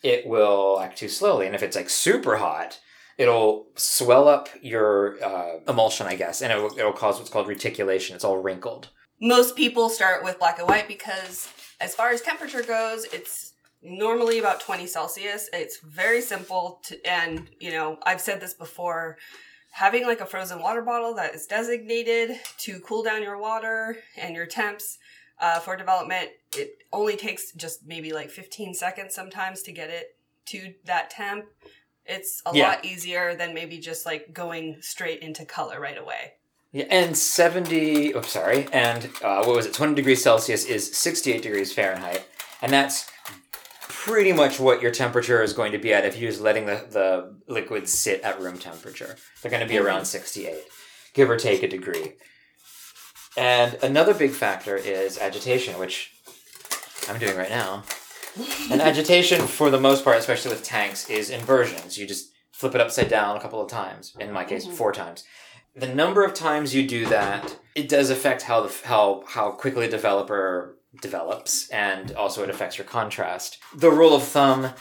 it 0.02 0.26
will 0.26 0.80
act 0.80 0.98
too 0.98 1.08
slowly. 1.08 1.46
And 1.46 1.54
if 1.54 1.62
it's 1.62 1.76
like 1.76 1.90
super 1.90 2.36
hot, 2.36 2.80
it'll 3.18 3.66
swell 3.74 4.28
up 4.28 4.48
your 4.62 5.22
uh, 5.22 5.58
emulsion, 5.68 6.06
I 6.06 6.14
guess, 6.14 6.40
and 6.40 6.52
it'll, 6.52 6.78
it'll 6.78 6.92
cause 6.92 7.18
what's 7.18 7.28
called 7.28 7.48
reticulation. 7.48 8.14
It's 8.14 8.24
all 8.24 8.40
wrinkled. 8.40 8.88
Most 9.20 9.56
people 9.56 9.88
start 9.88 10.22
with 10.22 10.38
black 10.38 10.60
and 10.60 10.68
white 10.68 10.86
because, 10.86 11.52
as 11.80 11.94
far 11.94 12.10
as 12.10 12.22
temperature 12.22 12.62
goes, 12.62 13.04
it's 13.12 13.54
normally 13.82 14.38
about 14.38 14.60
20 14.60 14.86
Celsius. 14.86 15.50
It's 15.52 15.80
very 15.80 16.20
simple 16.20 16.80
to, 16.84 17.06
and 17.06 17.48
you 17.60 17.72
know, 17.72 17.98
I've 18.04 18.20
said 18.20 18.40
this 18.40 18.54
before. 18.54 19.18
Having 19.72 20.06
like 20.06 20.20
a 20.20 20.26
frozen 20.26 20.60
water 20.60 20.82
bottle 20.82 21.14
that 21.14 21.34
is 21.34 21.46
designated 21.46 22.40
to 22.58 22.80
cool 22.80 23.02
down 23.02 23.22
your 23.22 23.38
water 23.38 23.98
and 24.16 24.34
your 24.34 24.46
temps 24.46 24.98
uh, 25.40 25.60
for 25.60 25.76
development, 25.76 26.30
it 26.56 26.78
only 26.92 27.16
takes 27.16 27.52
just 27.52 27.86
maybe 27.86 28.12
like 28.12 28.30
15 28.30 28.74
seconds 28.74 29.14
sometimes 29.14 29.62
to 29.62 29.72
get 29.72 29.90
it 29.90 30.16
to 30.46 30.74
that 30.84 31.10
temp. 31.10 31.44
It's 32.08 32.42
a 32.46 32.56
Yeah. 32.56 32.68
lot 32.68 32.84
easier 32.84 33.34
than 33.36 33.54
maybe 33.54 33.78
just 33.78 34.06
like 34.06 34.32
going 34.32 34.78
straight 34.80 35.20
into 35.20 35.44
color 35.44 35.78
right 35.78 35.98
away. 35.98 36.32
Yeah, 36.72 36.86
and 36.90 37.16
70, 37.16 38.14
oh, 38.14 38.20
sorry, 38.22 38.66
and 38.72 39.08
uh, 39.22 39.42
what 39.44 39.56
was 39.56 39.64
it, 39.66 39.72
20 39.72 39.94
degrees 39.94 40.22
Celsius 40.22 40.64
is 40.66 40.94
68 40.96 41.40
degrees 41.42 41.72
Fahrenheit. 41.72 42.26
And 42.60 42.72
that's 42.72 43.10
pretty 43.88 44.32
much 44.32 44.58
what 44.60 44.82
your 44.82 44.90
temperature 44.90 45.42
is 45.42 45.52
going 45.52 45.72
to 45.72 45.78
be 45.78 45.94
at 45.94 46.04
if 46.04 46.18
you're 46.18 46.30
just 46.30 46.42
letting 46.42 46.66
the, 46.66 46.84
the 46.90 47.34
liquids 47.52 47.92
sit 47.92 48.20
at 48.22 48.40
room 48.40 48.58
temperature. 48.58 49.16
They're 49.40 49.50
going 49.50 49.62
to 49.62 49.68
be 49.68 49.78
around 49.78 50.04
68, 50.06 50.58
give 51.14 51.30
or 51.30 51.36
take 51.36 51.62
a 51.62 51.68
degree. 51.68 52.14
And 53.36 53.74
another 53.82 54.12
big 54.14 54.32
factor 54.32 54.76
is 54.76 55.18
agitation, 55.18 55.78
which 55.78 56.12
I'm 57.08 57.18
doing 57.18 57.36
right 57.36 57.50
now. 57.50 57.84
And 58.70 58.80
agitation, 58.80 59.46
for 59.46 59.70
the 59.70 59.80
most 59.80 60.04
part, 60.04 60.16
especially 60.18 60.50
with 60.52 60.62
tanks, 60.64 61.08
is 61.10 61.30
inversions. 61.30 61.96
You 61.98 62.06
just 62.06 62.32
flip 62.52 62.74
it 62.74 62.80
upside 62.80 63.08
down 63.08 63.36
a 63.36 63.40
couple 63.40 63.60
of 63.62 63.70
times. 63.70 64.14
In 64.20 64.32
my 64.32 64.44
case, 64.44 64.66
Mhm. 64.66 64.72
four 64.74 64.92
times. 64.92 65.24
The 65.76 65.86
number 65.88 66.24
of 66.24 66.34
times 66.34 66.74
you 66.74 66.86
do 66.88 67.06
that, 67.06 67.56
it 67.74 67.88
does 67.88 68.10
affect 68.10 68.42
how 68.42 68.62
the 68.62 68.72
how 68.84 69.22
how 69.28 69.50
quickly 69.52 69.86
a 69.86 69.90
developer 69.90 70.76
develops, 71.00 71.68
and 71.70 72.12
also 72.16 72.42
it 72.42 72.50
affects 72.50 72.76
your 72.78 72.86
contrast. 72.86 73.58
The 73.76 73.90
rule 73.90 74.14
of 74.14 74.24
thumb 74.24 74.74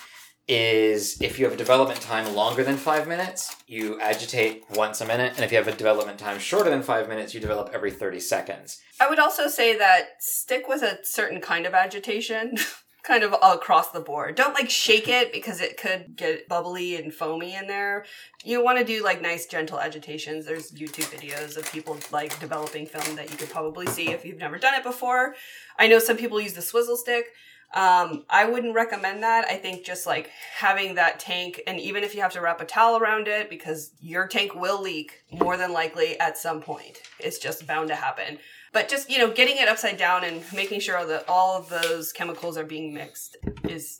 is 0.47 1.21
if 1.21 1.37
you 1.37 1.45
have 1.45 1.53
a 1.53 1.57
development 1.57 1.99
time 2.01 2.33
longer 2.33 2.63
than 2.63 2.77
five 2.77 3.05
minutes, 3.07 3.53
you 3.67 3.99
agitate 3.99 4.63
once 4.71 5.01
a 5.01 5.05
minute, 5.05 5.33
and 5.35 5.43
if 5.43 5.51
you 5.51 5.57
have 5.57 5.67
a 5.67 5.73
development 5.73 6.17
time 6.17 6.39
shorter 6.39 6.69
than 6.69 6.81
five 6.81 7.09
minutes, 7.09 7.33
you 7.33 7.39
develop 7.39 7.69
every 7.73 7.91
thirty 7.91 8.19
seconds. 8.19 8.79
I 8.99 9.09
would 9.09 9.19
also 9.19 9.47
say 9.49 9.77
that 9.77 10.11
stick 10.21 10.67
with 10.67 10.81
a 10.81 10.99
certain 11.03 11.41
kind 11.41 11.65
of 11.65 11.73
agitation, 11.73 12.55
kind 13.07 13.23
of 13.23 13.33
across 13.41 13.91
the 13.91 14.01
board. 14.01 14.35
Don't 14.35 14.53
like 14.53 14.69
shake 14.69 15.07
it 15.07 15.31
because 15.31 15.61
it 15.61 15.77
could 15.77 16.17
get 16.17 16.47
bubbly 16.49 16.97
and 16.97 17.13
foamy 17.13 17.55
in 17.55 17.65
there. 17.65 18.05
You 18.43 18.61
want 18.61 18.79
to 18.79 18.83
do 18.83 19.01
like 19.01 19.21
nice, 19.21 19.45
gentle 19.45 19.79
agitations. 19.79 20.45
There's 20.45 20.71
YouTube 20.71 21.09
videos 21.15 21.55
of 21.55 21.71
people 21.71 21.97
like 22.11 22.37
developing 22.39 22.85
film 22.85 23.15
that 23.15 23.31
you 23.31 23.37
could 23.37 23.49
probably 23.49 23.87
see 23.87 24.09
if 24.09 24.25
you've 24.25 24.37
never 24.37 24.57
done 24.57 24.73
it 24.73 24.83
before. 24.83 25.35
I 25.79 25.87
know 25.87 25.99
some 25.99 26.17
people 26.17 26.41
use 26.41 26.53
the 26.53 26.61
swizzle 26.61 26.97
stick. 26.97 27.27
Um, 27.73 28.23
I 28.29 28.45
wouldn't 28.45 28.75
recommend 28.75 29.23
that. 29.23 29.45
I 29.49 29.55
think 29.55 29.85
just 29.85 30.07
like 30.07 30.29
having 30.55 30.95
that 30.95 31.19
tank, 31.19 31.61
and 31.67 31.79
even 31.79 32.03
if 32.03 32.15
you 32.15 32.21
have 32.21 32.31
to 32.33 32.41
wrap 32.41 32.61
a 32.61 32.65
towel 32.65 32.97
around 32.97 33.27
it, 33.27 33.49
because 33.49 33.91
your 33.99 34.27
tank 34.27 34.55
will 34.55 34.81
leak 34.81 35.23
more 35.31 35.57
than 35.57 35.73
likely 35.73 36.19
at 36.19 36.37
some 36.37 36.61
point. 36.61 37.01
It's 37.19 37.39
just 37.39 37.67
bound 37.67 37.89
to 37.89 37.95
happen. 37.95 38.39
But 38.71 38.89
just, 38.89 39.09
you 39.09 39.17
know, 39.17 39.31
getting 39.31 39.57
it 39.57 39.67
upside 39.67 39.97
down 39.97 40.23
and 40.23 40.43
making 40.53 40.79
sure 40.79 41.05
that 41.05 41.25
all 41.27 41.57
of 41.57 41.69
those 41.69 42.13
chemicals 42.13 42.57
are 42.57 42.65
being 42.65 42.93
mixed 42.93 43.37
is 43.67 43.99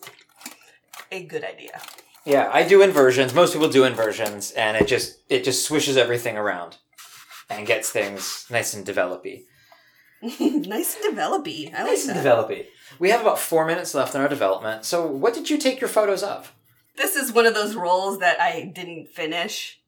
a 1.12 1.24
good 1.24 1.44
idea. 1.44 1.82
Yeah, 2.26 2.50
I 2.52 2.68
do 2.68 2.82
inversions. 2.82 3.34
Most 3.34 3.54
people 3.54 3.70
do 3.70 3.86
inversions, 3.86 4.52
and 4.52 4.76
it 4.76 4.88
just 4.88 5.20
it 5.30 5.46
just 5.46 5.66
swishes 5.66 5.96
everything 5.96 6.38
around 6.38 6.76
and 7.50 7.66
gets 7.66 7.90
things 7.90 8.46
nice 8.50 8.74
and 8.74 8.86
developy. 8.86 9.46
nice 10.22 10.96
and 10.96 11.04
developy. 11.10 11.72
I 11.74 11.84
like 11.84 11.92
Nice 11.92 12.08
and 12.08 12.18
developy. 12.18 12.68
We 13.00 13.10
have 13.10 13.22
about 13.22 13.40
four 13.40 13.66
minutes 13.66 13.94
left 13.94 14.16
in 14.16 14.22
our 14.22 14.30
development. 14.30 14.86
So, 14.86 15.06
what 15.06 15.34
did 15.34 15.50
you 15.50 15.58
take 15.58 15.82
your 15.82 15.90
photos 15.90 16.24
of? 16.24 16.54
this 16.98 17.16
is 17.16 17.32
one 17.32 17.46
of 17.46 17.54
those 17.54 17.76
roles 17.76 18.20
that 18.20 18.42
I 18.42 18.64
didn't 18.64 19.10
finish. 19.10 19.80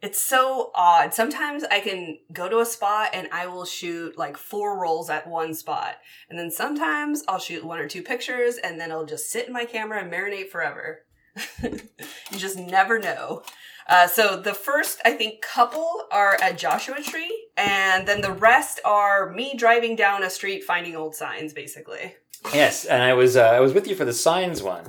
It's 0.00 0.20
so 0.20 0.70
odd. 0.74 1.12
Sometimes 1.12 1.64
I 1.64 1.80
can 1.80 2.18
go 2.32 2.48
to 2.48 2.60
a 2.60 2.64
spot 2.64 3.10
and 3.12 3.28
I 3.32 3.46
will 3.48 3.66
shoot 3.66 4.16
like 4.16 4.38
four 4.38 4.80
rolls 4.80 5.10
at 5.10 5.26
one 5.26 5.52
spot. 5.52 5.96
And 6.30 6.38
then 6.38 6.50
sometimes 6.50 7.22
I'll 7.28 7.38
shoot 7.38 7.64
one 7.64 7.78
or 7.78 7.88
two 7.88 8.02
pictures 8.02 8.56
and 8.56 8.80
then 8.80 8.90
I'll 8.90 9.04
just 9.04 9.30
sit 9.30 9.46
in 9.46 9.52
my 9.52 9.66
camera 9.66 10.00
and 10.00 10.10
marinate 10.10 10.48
forever. 10.48 11.04
you 11.62 12.38
just 12.38 12.56
never 12.56 12.98
know. 12.98 13.42
Uh, 13.90 14.06
so 14.06 14.40
the 14.40 14.54
first, 14.54 15.00
I 15.04 15.12
think, 15.12 15.42
couple 15.42 16.04
are 16.12 16.38
at 16.40 16.56
Joshua 16.56 17.02
Tree, 17.02 17.48
and 17.56 18.06
then 18.06 18.20
the 18.20 18.32
rest 18.32 18.78
are 18.84 19.30
me 19.32 19.54
driving 19.56 19.96
down 19.96 20.22
a 20.22 20.30
street 20.30 20.62
finding 20.62 20.94
old 20.94 21.16
signs, 21.16 21.52
basically. 21.52 22.14
Yes, 22.54 22.84
and 22.84 23.02
I 23.02 23.12
was 23.14 23.36
uh, 23.36 23.42
I 23.42 23.60
was 23.60 23.74
with 23.74 23.86
you 23.86 23.94
for 23.94 24.04
the 24.04 24.12
signs 24.12 24.62
one. 24.62 24.84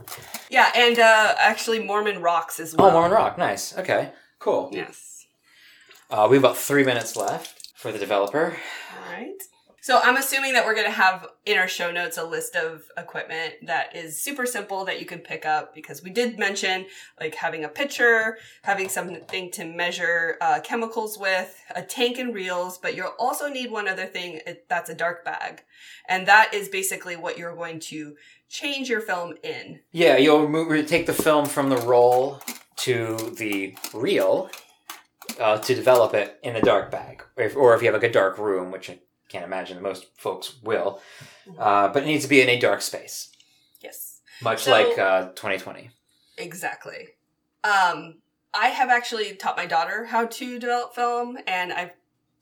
Yeah, 0.50 0.72
and 0.75 0.98
uh, 1.00 1.36
actually 1.38 1.84
Mormon 1.84 2.22
Rocks 2.22 2.60
as 2.60 2.75
well. 2.75 2.89
Oh, 2.89 2.91
Mormon 2.91 3.12
Rock. 3.12 3.38
Nice. 3.38 3.77
Okay. 3.77 4.12
Cool. 4.39 4.70
Yes. 4.72 5.25
Uh, 6.10 6.27
we 6.29 6.38
have 6.38 6.43
about 6.43 6.58
three 6.58 6.84
minutes 6.84 7.15
left 7.15 7.72
for 7.75 7.91
the 7.91 8.00
developer. 8.00 8.55
All 8.96 9.12
right. 9.13 9.41
So 9.83 10.00
I'm 10.03 10.15
assuming 10.15 10.53
that 10.53 10.63
we're 10.63 10.75
going 10.75 10.85
to 10.85 10.91
have 10.91 11.27
in 11.43 11.57
our 11.57 11.67
show 11.67 11.91
notes 11.91 12.19
a 12.19 12.23
list 12.23 12.55
of 12.55 12.83
equipment 12.97 13.55
that 13.65 13.95
is 13.95 14.21
super 14.21 14.45
simple 14.45 14.85
that 14.85 15.00
you 15.00 15.07
can 15.07 15.17
pick 15.17 15.43
up 15.43 15.73
because 15.73 16.03
we 16.03 16.11
did 16.11 16.38
mention 16.38 16.85
like 17.19 17.33
having 17.33 17.63
a 17.63 17.67
pitcher, 17.67 18.38
having 18.61 18.89
something 18.89 19.50
to 19.50 19.65
measure 19.65 20.38
uh, 20.39 20.59
chemicals 20.63 21.17
with, 21.17 21.59
a 21.75 21.81
tank 21.81 22.19
and 22.19 22.35
reels, 22.35 22.77
but 22.77 22.95
you'll 22.95 23.15
also 23.17 23.50
need 23.50 23.71
one 23.71 23.88
other 23.88 24.05
thing 24.05 24.39
that's 24.69 24.91
a 24.91 24.93
dark 24.93 25.25
bag. 25.25 25.63
And 26.07 26.27
that 26.27 26.53
is 26.53 26.69
basically 26.69 27.15
what 27.15 27.39
you're 27.39 27.55
going 27.55 27.79
to 27.79 28.15
change 28.50 28.88
your 28.88 29.01
film 29.01 29.33
in. 29.41 29.79
Yeah, 29.91 30.17
you'll 30.17 30.47
move, 30.47 30.85
take 30.85 31.07
the 31.07 31.13
film 31.13 31.47
from 31.47 31.69
the 31.69 31.77
roll 31.77 32.39
to 32.77 33.17
the 33.35 33.75
reel 33.95 34.51
uh, 35.39 35.57
to 35.57 35.73
develop 35.73 36.13
it 36.13 36.38
in 36.43 36.55
a 36.55 36.61
dark 36.61 36.91
bag, 36.91 37.23
or 37.35 37.43
if, 37.43 37.55
or 37.55 37.73
if 37.73 37.81
you 37.81 37.91
have 37.91 38.00
like 38.00 38.07
a 38.07 38.13
dark 38.13 38.38
room, 38.38 38.71
which 38.71 38.91
can't 39.31 39.45
imagine 39.45 39.77
that 39.77 39.83
most 39.83 40.07
folks 40.17 40.55
will. 40.61 41.01
Uh, 41.57 41.88
but 41.88 42.03
it 42.03 42.05
needs 42.05 42.23
to 42.23 42.29
be 42.29 42.41
in 42.41 42.50
a 42.50 42.59
dark 42.59 42.81
space, 42.81 43.29
Yes. 43.81 44.21
much 44.41 44.63
So- 44.63 44.71
like 44.71 44.97
uh, 45.00 45.29
2020. 45.29 45.89
Exactly. 46.38 47.09
Um, 47.63 48.21
I 48.53 48.67
have 48.69 48.89
actually 48.89 49.35
taught 49.35 49.57
my 49.57 49.65
daughter 49.65 50.05
how 50.05 50.25
to 50.25 50.59
develop 50.59 50.95
film, 50.95 51.38
and 51.47 51.71
I've 51.71 51.91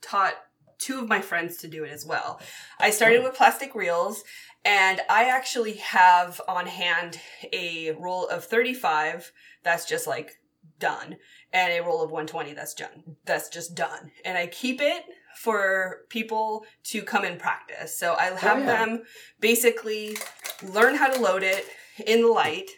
taught 0.00 0.34
two 0.78 0.98
of 1.00 1.08
my 1.08 1.20
friends 1.20 1.58
to 1.58 1.68
do 1.68 1.84
it 1.84 1.92
as 1.92 2.06
well. 2.06 2.40
I 2.78 2.90
started 2.90 3.22
with 3.22 3.34
plastic 3.34 3.74
reels, 3.74 4.24
and 4.64 5.00
I 5.10 5.24
actually 5.24 5.74
have 5.74 6.40
on 6.48 6.66
hand 6.66 7.20
a 7.52 7.92
roll 7.92 8.26
of 8.28 8.44
35 8.44 9.32
that's 9.62 9.84
just 9.84 10.06
like 10.06 10.40
done, 10.78 11.16
and 11.52 11.72
a 11.72 11.80
roll 11.82 12.02
of 12.02 12.10
120 12.10 12.54
that's 12.54 12.74
done. 12.74 13.16
That's 13.26 13.48
just 13.50 13.74
done, 13.74 14.10
and 14.24 14.38
I 14.38 14.46
keep 14.46 14.80
it 14.80 15.04
for 15.40 16.02
people 16.10 16.66
to 16.84 17.02
come 17.02 17.24
and 17.24 17.38
practice. 17.38 17.96
So 17.96 18.14
I 18.14 18.24
have 18.24 18.58
yeah. 18.58 18.66
them 18.66 19.02
basically 19.40 20.18
learn 20.62 20.96
how 20.96 21.08
to 21.08 21.18
load 21.18 21.42
it 21.42 21.64
in 22.06 22.20
the 22.20 22.28
light 22.28 22.68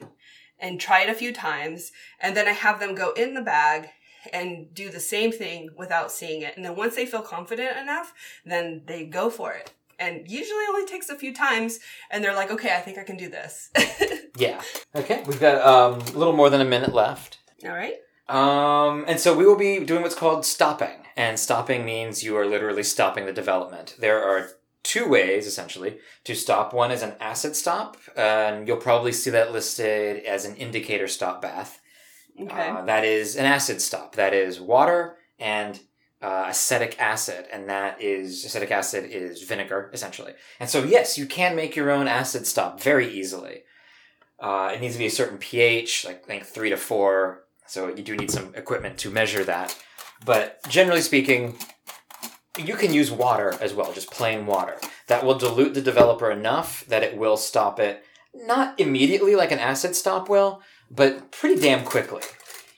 and 0.61 0.81
try 0.81 1.02
it 1.02 1.09
a 1.09 1.14
few 1.14 1.33
times 1.33 1.90
and 2.21 2.37
then 2.37 2.47
I 2.47 2.52
have 2.52 2.78
them 2.78 2.95
go 2.95 3.11
in 3.14 3.35
the 3.35 3.42
bag 3.42 3.88
and 4.33 4.73
do 4.73 4.90
the 4.90 5.00
same 5.00 5.33
thing 5.33 5.71
without 5.76 6.12
seeing 6.12 6.42
it. 6.42 6.54
And 6.54 6.64
then 6.64 6.76
once 6.76 6.95
they 6.95 7.04
feel 7.04 7.23
confident 7.23 7.76
enough, 7.76 8.14
then 8.47 8.83
they 8.87 9.07
go 9.07 9.28
for 9.28 9.52
it. 9.52 9.73
And 9.99 10.31
usually 10.31 10.61
it 10.61 10.71
only 10.71 10.87
takes 10.87 11.09
a 11.09 11.16
few 11.16 11.35
times 11.35 11.81
and 12.12 12.23
they're 12.23 12.35
like, 12.35 12.52
okay, 12.52 12.76
I 12.76 12.81
think 12.81 12.97
I 12.97 13.02
can 13.02 13.16
do 13.16 13.28
this. 13.28 13.71
Yeah. 14.38 14.62
Okay, 14.95 15.23
we've 15.26 15.38
got 15.38 15.61
um, 15.61 16.00
a 16.00 16.19
little 16.19 16.33
more 16.33 16.49
than 16.49 16.62
a 16.62 16.64
minute 16.64 16.95
left. 16.95 17.37
All 17.64 17.71
right. 17.71 17.97
Um, 18.31 19.04
and 19.07 19.21
so 19.21 19.37
we 19.37 19.45
will 19.45 19.59
be 19.59 19.81
doing 19.85 20.00
what's 20.00 20.14
called 20.14 20.47
stopping. 20.47 21.01
And 21.16 21.38
stopping 21.38 21.85
means 21.85 22.25
you 22.25 22.37
are 22.37 22.47
literally 22.47 22.83
stopping 22.83 23.26
the 23.26 23.33
development. 23.33 23.97
There 23.99 24.23
are 24.23 24.50
two 24.83 25.09
ways, 25.09 25.47
essentially, 25.47 25.99
to 26.25 26.35
stop. 26.35 26.73
One 26.73 26.90
is 26.90 27.02
an 27.02 27.14
acid 27.21 27.54
stop, 27.54 27.97
and 28.16 28.66
you'll 28.66 28.78
probably 28.78 29.12
see 29.12 29.31
that 29.31 29.52
listed 29.52 30.25
as 30.25 30.45
an 30.45 30.57
indicator 30.57 31.09
stop 31.09 31.42
bath. 31.42 31.81
Okay. 32.40 32.69
Uh, 32.69 32.83
that 32.87 33.04
is 33.04 33.37
an 33.37 33.45
acid 33.45 33.81
stop. 33.81 34.16
That 34.16 34.33
is 34.33 34.61
water 34.61 35.16
and 35.38 35.78
uh, 36.23 36.47
acetic 36.49 37.00
acid, 37.00 37.47
and 37.52 37.69
that 37.69 38.00
is 38.00 38.45
acetic 38.45 38.71
acid 38.71 39.11
is 39.11 39.42
vinegar, 39.42 39.90
essentially. 39.92 40.33
And 40.59 40.71
so, 40.71 40.83
yes, 40.83 41.19
you 41.19 41.26
can 41.26 41.57
make 41.57 41.76
your 41.76 41.90
own 41.90 42.09
acid 42.09 42.47
stop 42.47 42.81
very 42.81 43.12
easily. 43.12 43.62
Uh, 44.38 44.73
it 44.75 44.81
needs 44.81 44.95
to 44.95 44.99
be 44.99 45.07
a 45.07 45.11
certain 45.11 45.38
pH, 45.38 46.04
like 46.04 46.23
I 46.25 46.26
think 46.26 46.45
three 46.45 46.71
to 46.71 46.76
four. 46.76 47.45
So 47.66 47.88
you 47.88 48.02
do 48.02 48.16
need 48.16 48.31
some 48.31 48.54
equipment 48.54 48.99
to 48.99 49.11
measure 49.11 49.45
that. 49.45 49.76
But 50.25 50.61
generally 50.69 51.00
speaking, 51.00 51.57
you 52.59 52.76
can 52.76 52.93
use 52.93 53.11
water 53.11 53.57
as 53.61 53.75
well, 53.75 53.93
just 53.93 54.11
plain 54.11 54.47
water. 54.47 54.79
That 55.09 55.25
will 55.25 55.37
dilute 55.38 55.75
the 55.75 55.81
developer 55.83 56.31
enough 56.31 56.85
that 56.87 57.02
it 57.02 57.17
will 57.17 57.37
stop 57.37 57.81
it, 57.81 58.05
not 58.35 58.79
immediately 58.79 59.35
like 59.35 59.52
an 59.52 59.59
acid 59.59 59.97
stop 59.97 60.29
will, 60.29 60.62
but 60.91 61.33
pretty 61.33 61.61
damn 61.61 61.85
quickly. 61.85 62.23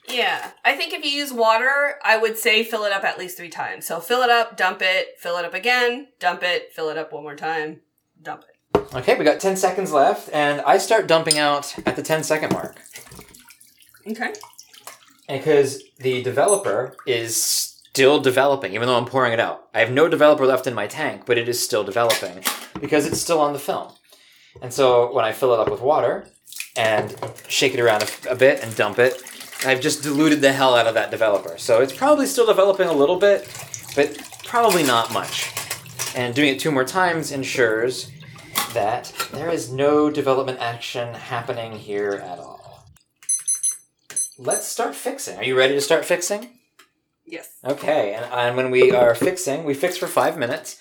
yeah. 0.07 0.51
I 0.63 0.75
think 0.75 0.93
if 0.93 1.03
you 1.03 1.11
use 1.11 1.31
water, 1.33 1.95
I 2.03 2.17
would 2.17 2.37
say 2.37 2.63
fill 2.63 2.83
it 2.85 2.91
up 2.91 3.03
at 3.03 3.19
least 3.19 3.37
three 3.37 3.49
times. 3.49 3.85
So 3.85 3.99
fill 3.99 4.21
it 4.21 4.29
up, 4.29 4.57
dump 4.57 4.81
it, 4.81 5.19
fill 5.19 5.37
it 5.37 5.45
up 5.45 5.53
again, 5.53 6.07
dump 6.19 6.41
it, 6.43 6.71
fill 6.73 6.89
it 6.89 6.97
up 6.97 7.11
one 7.13 7.23
more 7.23 7.35
time, 7.35 7.81
dump 8.21 8.43
it. 8.43 8.93
Okay, 8.93 9.17
we 9.17 9.25
got 9.25 9.39
10 9.39 9.55
seconds 9.57 9.91
left, 9.91 10.29
and 10.31 10.61
I 10.61 10.77
start 10.77 11.07
dumping 11.07 11.37
out 11.37 11.75
at 11.85 11.95
the 11.95 12.03
10 12.03 12.23
second 12.23 12.53
mark. 12.53 12.77
Okay. 14.07 14.33
Because 15.27 15.83
the 15.97 16.21
developer 16.21 16.95
is 17.07 17.35
still 17.35 18.19
developing, 18.19 18.73
even 18.73 18.87
though 18.87 18.97
I'm 18.97 19.05
pouring 19.05 19.33
it 19.33 19.39
out. 19.39 19.67
I 19.73 19.79
have 19.79 19.91
no 19.91 20.07
developer 20.07 20.45
left 20.45 20.67
in 20.67 20.73
my 20.73 20.85
tank, 20.85 21.23
but 21.25 21.37
it 21.37 21.47
is 21.47 21.63
still 21.63 21.83
developing 21.83 22.43
because 22.79 23.05
it's 23.05 23.21
still 23.21 23.39
on 23.39 23.53
the 23.53 23.59
film. 23.59 23.93
And 24.61 24.73
so 24.73 25.13
when 25.13 25.25
I 25.25 25.31
fill 25.31 25.53
it 25.53 25.59
up 25.59 25.71
with 25.71 25.81
water 25.81 26.27
and 26.75 27.15
shake 27.47 27.73
it 27.73 27.79
around 27.79 28.03
a, 28.03 28.31
a 28.31 28.35
bit 28.35 28.61
and 28.61 28.75
dump 28.75 28.99
it, 28.99 29.23
I've 29.65 29.81
just 29.81 30.03
diluted 30.03 30.41
the 30.41 30.51
hell 30.51 30.75
out 30.75 30.87
of 30.87 30.93
that 30.93 31.09
developer. 31.09 31.57
So 31.57 31.81
it's 31.81 31.95
probably 31.95 32.27
still 32.27 32.45
developing 32.45 32.87
a 32.87 32.93
little 32.93 33.15
bit, 33.17 33.47
but 33.95 34.17
probably 34.43 34.83
not 34.83 35.11
much. 35.11 35.51
And 36.15 36.35
doing 36.35 36.49
it 36.49 36.59
two 36.59 36.71
more 36.71 36.85
times 36.85 37.31
ensures 37.31 38.11
that 38.73 39.11
there 39.31 39.49
is 39.49 39.71
no 39.71 40.09
development 40.09 40.59
action 40.59 41.13
happening 41.13 41.71
here 41.71 42.21
at 42.25 42.39
all. 42.39 42.54
Let's 44.37 44.67
start 44.67 44.95
fixing. 44.95 45.37
Are 45.37 45.43
you 45.43 45.57
ready 45.57 45.75
to 45.75 45.81
start 45.81 46.03
fixing? 46.03 46.49
Yes. 47.25 47.47
Okay, 47.63 48.13
and, 48.13 48.25
and 48.25 48.57
when 48.57 48.69
we 48.69 48.91
are 48.91 49.15
fixing, 49.15 49.63
we 49.63 49.73
fix 49.73 49.97
for 49.97 50.07
five 50.07 50.37
minutes. 50.37 50.79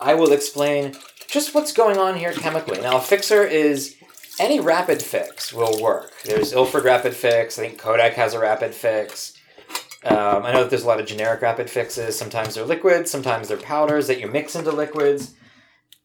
I 0.00 0.14
will 0.14 0.32
explain 0.32 0.94
just 1.28 1.54
what's 1.54 1.72
going 1.72 1.98
on 1.98 2.16
here 2.16 2.32
chemically. 2.32 2.80
Now, 2.80 2.96
a 2.96 3.00
fixer 3.00 3.42
is 3.44 3.94
any 4.40 4.58
rapid 4.58 5.02
fix 5.02 5.52
will 5.52 5.82
work. 5.82 6.12
There's 6.24 6.52
Ilford 6.52 6.84
Rapid 6.84 7.14
Fix. 7.14 7.58
I 7.58 7.68
think 7.68 7.78
Kodak 7.78 8.14
has 8.14 8.32
a 8.34 8.40
rapid 8.40 8.74
fix. 8.74 9.34
Um, 10.04 10.44
I 10.44 10.52
know 10.52 10.62
that 10.62 10.70
there's 10.70 10.84
a 10.84 10.86
lot 10.86 11.00
of 11.00 11.06
generic 11.06 11.42
rapid 11.42 11.70
fixes. 11.70 12.18
Sometimes 12.18 12.54
they're 12.54 12.64
liquids, 12.64 13.10
sometimes 13.10 13.48
they're 13.48 13.56
powders 13.56 14.06
that 14.06 14.20
you 14.20 14.28
mix 14.28 14.54
into 14.54 14.72
liquids. 14.72 15.34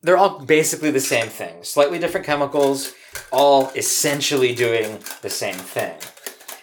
They're 0.02 0.18
all 0.18 0.40
basically 0.40 0.92
the 0.92 1.02
same 1.02 1.28
thing. 1.28 1.64
Slightly 1.64 2.00
different 2.00 2.26
chemicals, 2.26 2.94
all 3.32 3.72
essentially 3.76 4.54
doing 4.56 5.00
the 5.22 5.30
same 5.30 5.56
thing. 5.56 5.96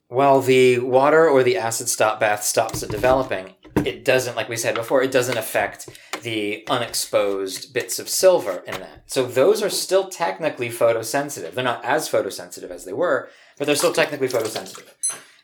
While 0.09 0.41
the 0.41 0.79
water 0.79 1.29
or 1.29 1.43
the 1.43 1.57
acid 1.57 1.89
stop 1.89 2.21
bath 2.21 2.45
stops 2.45 2.83
it 2.83 2.91
developing, 2.91 3.55
it 3.85 4.05
doesn't, 4.05 4.37
like 4.37 4.49
we 4.49 4.57
said 4.57 4.75
before, 4.75 5.03
it 5.03 5.11
doesn't 5.11 5.37
affect 5.37 5.89
the 6.23 6.65
unexposed 6.69 7.73
bits 7.73 7.99
of 7.99 8.09
silver 8.09 8.63
in 8.67 8.81
that. 8.81 9.05
So 9.07 9.27
those 9.27 9.63
are 9.63 9.71
still 9.71 10.09
technically 10.09 10.69
photosensitive. 10.69 11.53
They're 11.53 11.65
not 11.65 11.85
as 11.85 12.09
photosensitive 12.09 12.71
as 12.71 12.85
they 12.85 12.93
were, 12.93 13.29
but 13.59 13.67
they're 13.67 13.77
still 13.77 13.93
technically 13.93 14.29
photosensitive. 14.29 14.93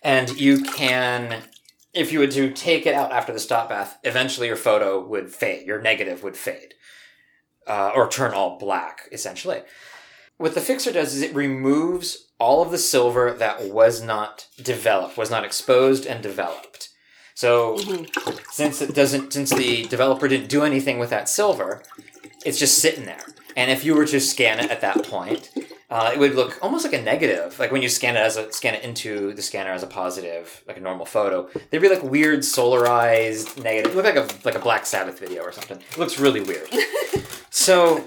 And 0.03 0.31
you 0.41 0.63
can, 0.63 1.43
if 1.93 2.13
you 2.13 2.21
were 2.21 2.27
to 2.29 2.53
take 2.53 2.87
it 2.87 2.95
out 2.95 3.13
after 3.13 3.33
the 3.33 3.41
stop 3.41 3.69
bath, 3.69 3.99
eventually 4.05 4.47
your 4.47 4.57
photo 4.57 5.05
would 5.05 5.31
fade, 5.33 5.67
your 5.67 5.81
negative 5.81 6.23
would 6.23 6.37
fade, 6.37 6.75
uh, 7.67 7.93
or 7.95 8.09
turn 8.09 8.33
all 8.33 8.59
black, 8.59 9.09
essentially. 9.13 9.63
What 10.39 10.55
the 10.55 10.61
fixer 10.61 10.93
does 10.93 11.15
is 11.15 11.23
it 11.23 11.35
removes 11.35 12.27
all 12.39 12.63
of 12.63 12.71
the 12.71 12.79
silver 12.79 13.33
that 13.33 13.71
was 13.71 14.03
not 14.03 14.49
developed, 14.61 15.17
was 15.17 15.31
not 15.31 15.45
exposed 15.45 16.07
and 16.07 16.23
developed. 16.23 16.89
So 17.35 17.79
since 18.51 18.83
it 18.83 18.95
doesn't, 18.95 19.33
since 19.33 19.51
the 19.51 19.85
developer 19.85 20.29
didn't 20.29 20.49
do 20.49 20.65
anything 20.65 20.99
with 20.99 21.11
that 21.11 21.29
silver, 21.29 21.83
it's 22.45 22.59
just 22.59 22.79
sitting 22.79 23.05
there. 23.05 23.25
And 23.57 23.71
if 23.71 23.85
you 23.85 23.95
were 23.95 24.07
to 24.07 24.21
scan 24.21 24.59
it 24.59 24.71
at 24.71 24.81
that 24.81 25.05
point, 25.05 25.51
uh, 25.91 26.11
it 26.13 26.19
would 26.19 26.35
look 26.35 26.59
almost 26.63 26.85
like 26.85 26.95
a 26.95 27.03
negative. 27.03 27.59
Like 27.59 27.71
when 27.71 27.83
you 27.83 27.89
scan 27.89 28.17
it 28.17 28.21
as 28.21 28.37
a 28.37 28.51
scan 28.53 28.75
it 28.75 28.83
into 28.83 29.35
the 29.35 29.43
scanner 29.43 29.71
as 29.71 29.83
a 29.83 29.87
positive, 29.87 30.63
like 30.67 30.77
a 30.77 30.81
normal 30.81 31.07
photo, 31.07 31.49
there'd 31.71 31.83
be 31.83 31.89
like 31.89 32.03
weird 32.03 32.41
solarized 32.41 33.63
negative. 33.63 33.93
It 33.93 33.97
look 33.97 34.05
like 34.05 34.17
a 34.17 34.29
like 34.45 34.55
a 34.55 34.63
Black 34.63 34.87
Sabbath 34.87 35.21
video 35.21 35.43
or 35.43 35.53
something. 35.53 35.79
It 35.79 35.99
looks 35.99 36.19
really 36.19 36.41
weird. 36.41 36.69
so 37.51 38.05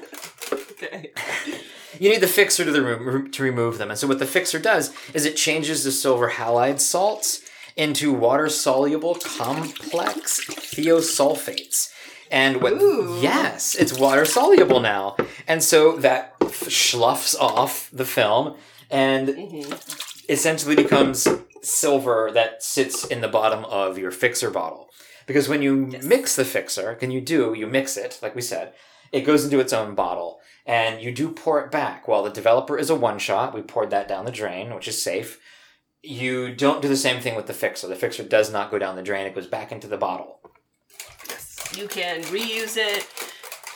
Okay. 0.85 1.11
you 1.99 2.09
need 2.09 2.21
the 2.21 2.27
fixer 2.27 2.65
to, 2.65 2.71
the 2.71 2.81
remo- 2.81 3.27
to 3.27 3.43
remove 3.43 3.77
them. 3.77 3.89
And 3.89 3.99
so 3.99 4.07
what 4.07 4.19
the 4.19 4.25
fixer 4.25 4.59
does 4.59 4.93
is 5.13 5.25
it 5.25 5.35
changes 5.35 5.83
the 5.83 5.91
silver 5.91 6.31
halide 6.31 6.79
salts 6.79 7.41
into 7.75 8.13
water 8.13 8.49
soluble 8.49 9.15
complex 9.15 10.39
thiosulfates. 10.45 11.91
And 12.31 12.61
what 12.61 12.73
Ooh. 12.81 13.19
yes, 13.21 13.75
it's 13.75 13.97
water 13.97 14.25
soluble 14.25 14.79
now. 14.79 15.15
And 15.47 15.63
so 15.63 15.95
that 15.97 16.33
f- 16.41 16.49
schluffs 16.69 17.37
off 17.39 17.89
the 17.93 18.05
film 18.05 18.55
and 18.89 19.29
Mhm. 19.29 20.25
essentially 20.29 20.75
becomes 20.75 21.27
silver 21.61 22.31
that 22.33 22.63
sits 22.63 23.05
in 23.05 23.21
the 23.21 23.27
bottom 23.27 23.65
of 23.65 23.97
your 23.97 24.11
fixer 24.11 24.49
bottle. 24.49 24.89
Because 25.27 25.47
when 25.49 25.61
you 25.61 25.89
Yes. 25.91 26.03
mix 26.03 26.35
the 26.35 26.45
fixer, 26.45 26.93
can 26.95 27.11
you 27.11 27.21
do, 27.21 27.53
you 27.53 27.67
mix 27.67 27.97
it, 27.97 28.19
like 28.21 28.35
we 28.35 28.41
said, 28.41 28.73
it 29.11 29.21
goes 29.21 29.43
into 29.43 29.59
its 29.59 29.73
own 29.73 29.95
bottle. 29.95 30.39
And 30.65 31.01
you 31.01 31.11
do 31.11 31.29
pour 31.29 31.61
it 31.63 31.71
back. 31.71 32.07
While 32.07 32.23
the 32.23 32.31
developer 32.31 32.77
is 32.77 32.89
a 32.89 32.95
one 32.95 33.19
shot, 33.19 33.53
we 33.53 33.61
poured 33.61 33.91
that 33.91 34.07
down 34.07 34.25
the 34.25 34.31
drain, 34.31 34.73
which 34.73 34.87
is 34.87 35.01
safe. 35.01 35.39
You 36.01 36.55
don't 36.55 36.81
do 36.81 36.87
the 36.87 36.95
same 36.95 37.21
thing 37.21 37.35
with 37.35 37.47
the 37.47 37.53
fixer. 37.53 37.87
The 37.87 37.95
fixer 37.95 38.23
does 38.23 38.51
not 38.51 38.71
go 38.71 38.79
down 38.79 38.95
the 38.95 39.03
drain, 39.03 39.27
it 39.27 39.35
goes 39.35 39.47
back 39.47 39.71
into 39.71 39.87
the 39.87 39.97
bottle. 39.97 40.39
Yes, 41.29 41.73
You 41.77 41.87
can 41.87 42.21
reuse 42.23 42.77
it 42.77 43.07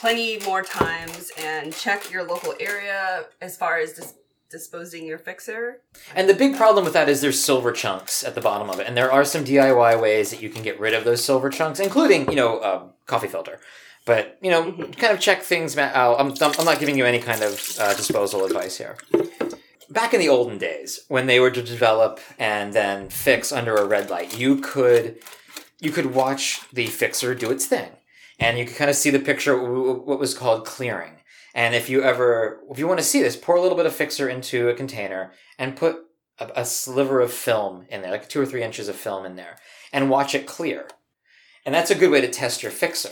plenty 0.00 0.38
more 0.40 0.62
times 0.62 1.30
and 1.38 1.74
check 1.74 2.10
your 2.10 2.24
local 2.24 2.54
area 2.58 3.26
as 3.40 3.56
far 3.56 3.78
as 3.78 3.92
dis- 3.92 4.14
disposing 4.50 5.06
your 5.06 5.18
fixer. 5.18 5.82
And 6.14 6.28
the 6.28 6.34
big 6.34 6.56
problem 6.56 6.84
with 6.84 6.94
that 6.94 7.08
is 7.08 7.20
there's 7.20 7.42
silver 7.42 7.70
chunks 7.72 8.24
at 8.24 8.34
the 8.34 8.40
bottom 8.40 8.68
of 8.70 8.80
it, 8.80 8.86
and 8.86 8.96
there 8.96 9.12
are 9.12 9.24
some 9.24 9.44
DIY 9.44 10.00
ways 10.00 10.30
that 10.30 10.42
you 10.42 10.50
can 10.50 10.62
get 10.62 10.80
rid 10.80 10.94
of 10.94 11.04
those 11.04 11.24
silver 11.24 11.50
chunks, 11.50 11.78
including 11.78 12.28
you 12.30 12.36
know 12.36 12.60
a 12.60 12.90
coffee 13.06 13.28
filter. 13.28 13.60
But 14.04 14.38
you 14.40 14.50
know, 14.50 14.72
kind 14.72 15.12
of 15.12 15.20
check 15.20 15.42
things 15.42 15.76
out. 15.76 16.18
I'm, 16.18 16.32
I'm 16.40 16.64
not 16.64 16.80
giving 16.80 16.96
you 16.96 17.04
any 17.04 17.18
kind 17.20 17.42
of 17.42 17.76
uh, 17.78 17.94
disposal 17.94 18.44
advice 18.44 18.78
here. 18.78 18.96
Back 19.90 20.14
in 20.14 20.20
the 20.20 20.28
olden 20.28 20.58
days, 20.58 21.04
when 21.08 21.26
they 21.26 21.40
were 21.40 21.50
to 21.50 21.62
develop 21.62 22.20
and 22.38 22.72
then 22.72 23.10
fix 23.10 23.52
under 23.52 23.74
a 23.74 23.86
red 23.86 24.08
light, 24.08 24.38
you 24.38 24.56
could 24.56 25.18
you 25.80 25.90
could 25.90 26.14
watch 26.14 26.60
the 26.72 26.86
fixer 26.86 27.34
do 27.34 27.50
its 27.50 27.66
thing, 27.66 27.90
and 28.38 28.58
you 28.58 28.66
could 28.66 28.76
kind 28.76 28.90
of 28.90 28.96
see 28.96 29.10
the 29.10 29.18
picture 29.18 29.56
what 29.56 30.18
was 30.18 30.34
called 30.34 30.66
clearing. 30.66 31.14
And 31.54 31.74
if 31.74 31.90
you 31.90 32.02
ever, 32.02 32.60
if 32.70 32.78
you 32.78 32.86
want 32.86 33.00
to 33.00 33.04
see 33.04 33.22
this, 33.22 33.36
pour 33.36 33.56
a 33.56 33.60
little 33.60 33.76
bit 33.76 33.86
of 33.86 33.94
fixer 33.94 34.28
into 34.28 34.68
a 34.68 34.74
container 34.74 35.32
and 35.58 35.76
put 35.76 35.96
a, 36.38 36.50
a 36.56 36.64
sliver 36.64 37.20
of 37.20 37.32
film 37.32 37.86
in 37.88 38.02
there, 38.02 38.10
like 38.10 38.28
two 38.28 38.40
or 38.40 38.46
three 38.46 38.62
inches 38.62 38.88
of 38.88 38.96
film 38.96 39.26
in 39.26 39.36
there, 39.36 39.56
and 39.92 40.10
watch 40.10 40.34
it 40.34 40.46
clear. 40.46 40.88
And 41.66 41.74
that's 41.74 41.90
a 41.90 41.96
good 41.96 42.10
way 42.10 42.20
to 42.20 42.28
test 42.28 42.62
your 42.62 42.72
fixer. 42.72 43.10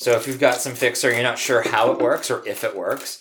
So 0.00 0.12
if 0.12 0.26
you've 0.26 0.40
got 0.40 0.62
some 0.62 0.74
fixer, 0.74 1.12
you're 1.12 1.22
not 1.22 1.38
sure 1.38 1.60
how 1.60 1.92
it 1.92 2.00
works 2.00 2.30
or 2.30 2.42
if 2.48 2.64
it 2.64 2.74
works, 2.74 3.20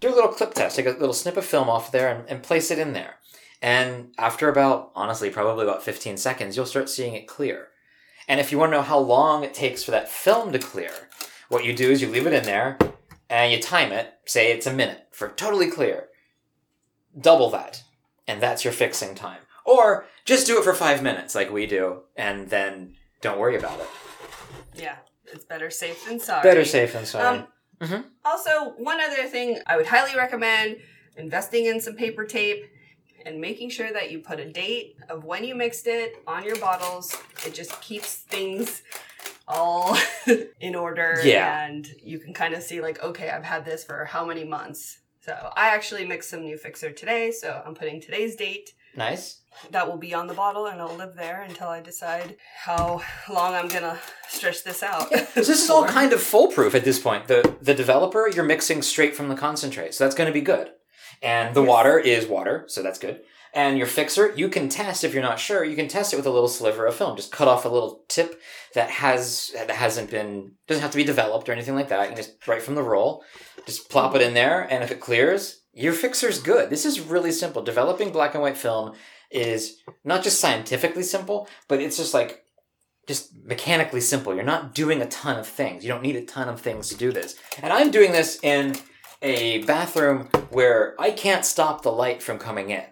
do 0.00 0.08
a 0.08 0.14
little 0.14 0.32
clip 0.32 0.54
test. 0.54 0.74
Take 0.74 0.86
a 0.86 0.90
little 0.90 1.12
snip 1.12 1.36
of 1.36 1.44
film 1.44 1.70
off 1.70 1.92
there 1.92 2.12
and, 2.12 2.28
and 2.28 2.42
place 2.42 2.72
it 2.72 2.80
in 2.80 2.94
there. 2.94 3.14
And 3.62 4.08
after 4.18 4.48
about, 4.48 4.90
honestly, 4.96 5.30
probably 5.30 5.62
about 5.62 5.84
15 5.84 6.16
seconds, 6.16 6.56
you'll 6.56 6.66
start 6.66 6.90
seeing 6.90 7.14
it 7.14 7.28
clear. 7.28 7.68
And 8.26 8.40
if 8.40 8.50
you 8.50 8.58
want 8.58 8.72
to 8.72 8.78
know 8.78 8.82
how 8.82 8.98
long 8.98 9.44
it 9.44 9.54
takes 9.54 9.84
for 9.84 9.92
that 9.92 10.08
film 10.08 10.50
to 10.50 10.58
clear, 10.58 10.90
what 11.48 11.64
you 11.64 11.72
do 11.72 11.92
is 11.92 12.02
you 12.02 12.08
leave 12.08 12.26
it 12.26 12.32
in 12.32 12.42
there 12.42 12.76
and 13.30 13.52
you 13.52 13.60
time 13.60 13.92
it, 13.92 14.14
say 14.24 14.50
it's 14.50 14.66
a 14.66 14.72
minute 14.72 15.06
for 15.12 15.28
totally 15.28 15.70
clear. 15.70 16.08
Double 17.16 17.50
that, 17.50 17.84
and 18.26 18.42
that's 18.42 18.64
your 18.64 18.72
fixing 18.72 19.14
time. 19.14 19.42
Or 19.64 20.06
just 20.24 20.48
do 20.48 20.58
it 20.58 20.64
for 20.64 20.74
five 20.74 21.04
minutes 21.04 21.36
like 21.36 21.52
we 21.52 21.66
do, 21.66 22.00
and 22.16 22.50
then 22.50 22.96
don't 23.20 23.38
worry 23.38 23.56
about 23.56 23.78
it. 23.78 23.88
Yeah, 24.74 24.96
it's 25.36 25.44
better 25.44 25.70
safe 25.70 26.04
than 26.06 26.18
sorry. 26.18 26.42
Better 26.42 26.64
safe 26.64 26.92
than 26.94 27.06
sorry. 27.06 27.44
Um, 27.80 28.04
Also, 28.24 28.70
one 28.78 29.00
other 29.00 29.24
thing 29.28 29.60
I 29.66 29.76
would 29.76 29.86
highly 29.86 30.16
recommend 30.16 30.78
investing 31.16 31.66
in 31.66 31.80
some 31.80 31.94
paper 31.94 32.24
tape 32.24 32.64
and 33.24 33.40
making 33.40 33.70
sure 33.70 33.92
that 33.92 34.10
you 34.10 34.18
put 34.20 34.40
a 34.40 34.50
date 34.50 34.96
of 35.08 35.24
when 35.24 35.44
you 35.44 35.54
mixed 35.54 35.86
it 35.86 36.16
on 36.26 36.42
your 36.44 36.56
bottles. 36.56 37.16
It 37.46 37.54
just 37.54 37.80
keeps 37.82 38.14
things 38.16 38.82
all 39.48 39.96
in 40.60 40.74
order 40.74 41.20
Yeah. 41.24 41.64
and 41.66 41.86
you 42.02 42.18
can 42.18 42.32
kind 42.34 42.54
of 42.54 42.62
see 42.62 42.80
like 42.80 43.02
okay, 43.02 43.28
I've 43.30 43.44
had 43.44 43.64
this 43.64 43.84
for 43.84 44.04
how 44.06 44.24
many 44.24 44.44
months. 44.44 44.98
So, 45.20 45.32
I 45.56 45.68
actually 45.74 46.06
mixed 46.06 46.30
some 46.30 46.42
new 46.44 46.56
fixer 46.56 46.92
today, 46.92 47.30
so 47.32 47.60
I'm 47.66 47.74
putting 47.74 48.00
today's 48.00 48.36
date 48.36 48.70
nice. 48.96 49.42
That 49.70 49.88
will 49.88 49.96
be 49.98 50.14
on 50.14 50.26
the 50.26 50.34
bottle 50.34 50.66
and 50.66 50.80
it'll 50.80 50.96
live 50.96 51.14
there 51.16 51.42
until 51.42 51.68
I 51.68 51.80
decide 51.80 52.36
how 52.64 53.02
long 53.28 53.54
I'm 53.54 53.68
to 53.70 53.98
stretch 54.28 54.64
this 54.64 54.82
out. 54.82 55.08
So 55.10 55.26
this 55.34 55.48
is 55.48 55.70
all 55.70 55.84
kind 55.98 56.12
of 56.12 56.22
foolproof 56.22 56.74
at 56.74 56.84
this 56.84 56.98
point. 56.98 57.26
The 57.28 57.56
the 57.60 57.74
developer, 57.74 58.28
you're 58.28 58.44
mixing 58.44 58.82
straight 58.82 59.14
from 59.16 59.28
the 59.28 59.34
concentrate, 59.36 59.94
so 59.94 60.04
that's 60.04 60.14
going 60.16 60.28
to 60.28 60.32
be 60.34 60.40
good. 60.40 60.70
And 61.22 61.54
the 61.54 61.62
Yes. 61.62 61.68
water 61.68 61.98
is 61.98 62.26
water, 62.26 62.64
so 62.68 62.82
that's 62.82 62.98
good. 62.98 63.20
And 63.54 63.78
your 63.78 63.86
fixer, 63.86 64.34
you 64.36 64.50
can 64.50 64.68
test 64.68 65.02
if 65.02 65.14
you're 65.14 65.22
not 65.22 65.38
sure. 65.38 65.64
You 65.64 65.76
can 65.76 65.88
test 65.88 66.12
it 66.12 66.16
with 66.16 66.26
a 66.26 66.30
little 66.30 66.48
sliver 66.48 66.84
of 66.84 66.94
film. 66.94 67.16
Just 67.16 67.32
cut 67.32 67.48
off 67.48 67.64
a 67.64 67.70
little 67.70 68.04
tip 68.08 68.38
that 68.74 68.90
has 68.90 69.50
that 69.54 69.70
hasn't 69.70 70.10
been 70.10 70.52
doesn't 70.68 70.82
have 70.82 70.90
to 70.90 70.98
be 70.98 71.04
developed 71.04 71.48
or 71.48 71.52
anything 71.52 71.74
like 71.74 71.88
that. 71.88 72.02
You 72.02 72.08
can 72.08 72.16
just 72.16 72.46
right 72.46 72.60
from 72.62 72.74
the 72.74 72.82
roll, 72.82 73.24
just 73.64 73.88
plop 73.88 74.14
it 74.14 74.20
in 74.20 74.34
there, 74.34 74.60
and 74.70 74.84
if 74.84 74.90
it 74.90 75.00
clears, 75.00 75.62
your 75.72 75.94
fixer's 75.94 76.38
good. 76.42 76.68
This 76.68 76.84
is 76.84 77.00
really 77.00 77.32
simple. 77.32 77.62
Developing 77.62 78.10
black 78.12 78.34
and 78.34 78.42
white 78.42 78.58
film 78.58 78.92
is 79.30 79.82
not 80.04 80.22
just 80.22 80.40
scientifically 80.40 81.02
simple, 81.02 81.48
but 81.68 81.80
it's 81.80 81.96
just 81.96 82.14
like 82.14 82.44
just 83.06 83.34
mechanically 83.44 84.00
simple. 84.00 84.34
You're 84.34 84.44
not 84.44 84.74
doing 84.74 85.00
a 85.00 85.06
ton 85.06 85.38
of 85.38 85.46
things. 85.46 85.84
You 85.84 85.90
don't 85.90 86.02
need 86.02 86.16
a 86.16 86.24
ton 86.24 86.48
of 86.48 86.60
things 86.60 86.88
to 86.88 86.96
do 86.96 87.12
this. 87.12 87.36
And 87.62 87.72
I'm 87.72 87.90
doing 87.90 88.12
this 88.12 88.38
in 88.42 88.76
a 89.22 89.62
bathroom 89.64 90.28
where 90.50 90.94
I 90.98 91.10
can't 91.10 91.44
stop 91.44 91.82
the 91.82 91.92
light 91.92 92.22
from 92.22 92.38
coming 92.38 92.70
in. 92.70 92.84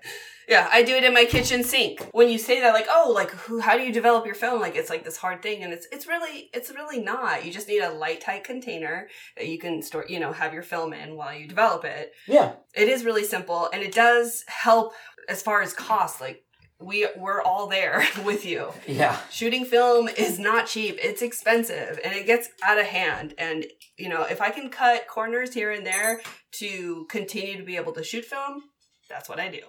Yeah, 0.48 0.68
I 0.70 0.82
do 0.82 0.94
it 0.94 1.04
in 1.04 1.14
my 1.14 1.24
kitchen 1.24 1.64
sink. 1.64 2.06
When 2.12 2.28
you 2.28 2.38
say 2.38 2.60
that, 2.60 2.74
like, 2.74 2.86
oh, 2.90 3.10
like, 3.14 3.30
who, 3.30 3.60
how 3.60 3.76
do 3.76 3.82
you 3.82 3.92
develop 3.92 4.26
your 4.26 4.34
film? 4.34 4.60
Like, 4.60 4.76
it's 4.76 4.90
like 4.90 5.04
this 5.04 5.16
hard 5.16 5.42
thing, 5.42 5.62
and 5.62 5.72
it's 5.72 5.86
it's 5.90 6.06
really 6.06 6.50
it's 6.52 6.70
really 6.70 7.00
not. 7.00 7.44
You 7.44 7.52
just 7.52 7.68
need 7.68 7.80
a 7.80 7.92
light 7.92 8.20
tight 8.20 8.44
container 8.44 9.08
that 9.36 9.48
you 9.48 9.58
can 9.58 9.82
store, 9.82 10.04
you 10.08 10.20
know, 10.20 10.32
have 10.32 10.52
your 10.52 10.62
film 10.62 10.92
in 10.92 11.16
while 11.16 11.34
you 11.34 11.48
develop 11.48 11.84
it. 11.84 12.12
Yeah. 12.26 12.52
It 12.74 12.88
is 12.88 13.04
really 13.04 13.24
simple, 13.24 13.68
and 13.72 13.82
it 13.82 13.92
does 13.92 14.44
help 14.48 14.92
as 15.28 15.42
far 15.42 15.62
as 15.62 15.72
cost. 15.72 16.20
Like, 16.20 16.44
we 16.80 17.06
we're 17.16 17.42
all 17.42 17.66
there 17.66 18.06
with 18.24 18.44
you. 18.44 18.70
Yeah. 18.86 19.18
Shooting 19.30 19.64
film 19.64 20.08
is 20.08 20.38
not 20.38 20.66
cheap. 20.66 20.98
It's 21.02 21.22
expensive, 21.22 21.98
and 22.04 22.14
it 22.14 22.26
gets 22.26 22.48
out 22.62 22.78
of 22.78 22.86
hand. 22.86 23.34
And 23.38 23.66
you 23.96 24.08
know, 24.08 24.22
if 24.22 24.40
I 24.40 24.50
can 24.50 24.70
cut 24.70 25.06
corners 25.08 25.54
here 25.54 25.70
and 25.70 25.86
there 25.86 26.20
to 26.58 27.06
continue 27.08 27.56
to 27.56 27.64
be 27.64 27.76
able 27.76 27.92
to 27.92 28.04
shoot 28.04 28.24
film, 28.24 28.64
that's 29.08 29.28
what 29.28 29.40
I 29.40 29.48
do. 29.48 29.60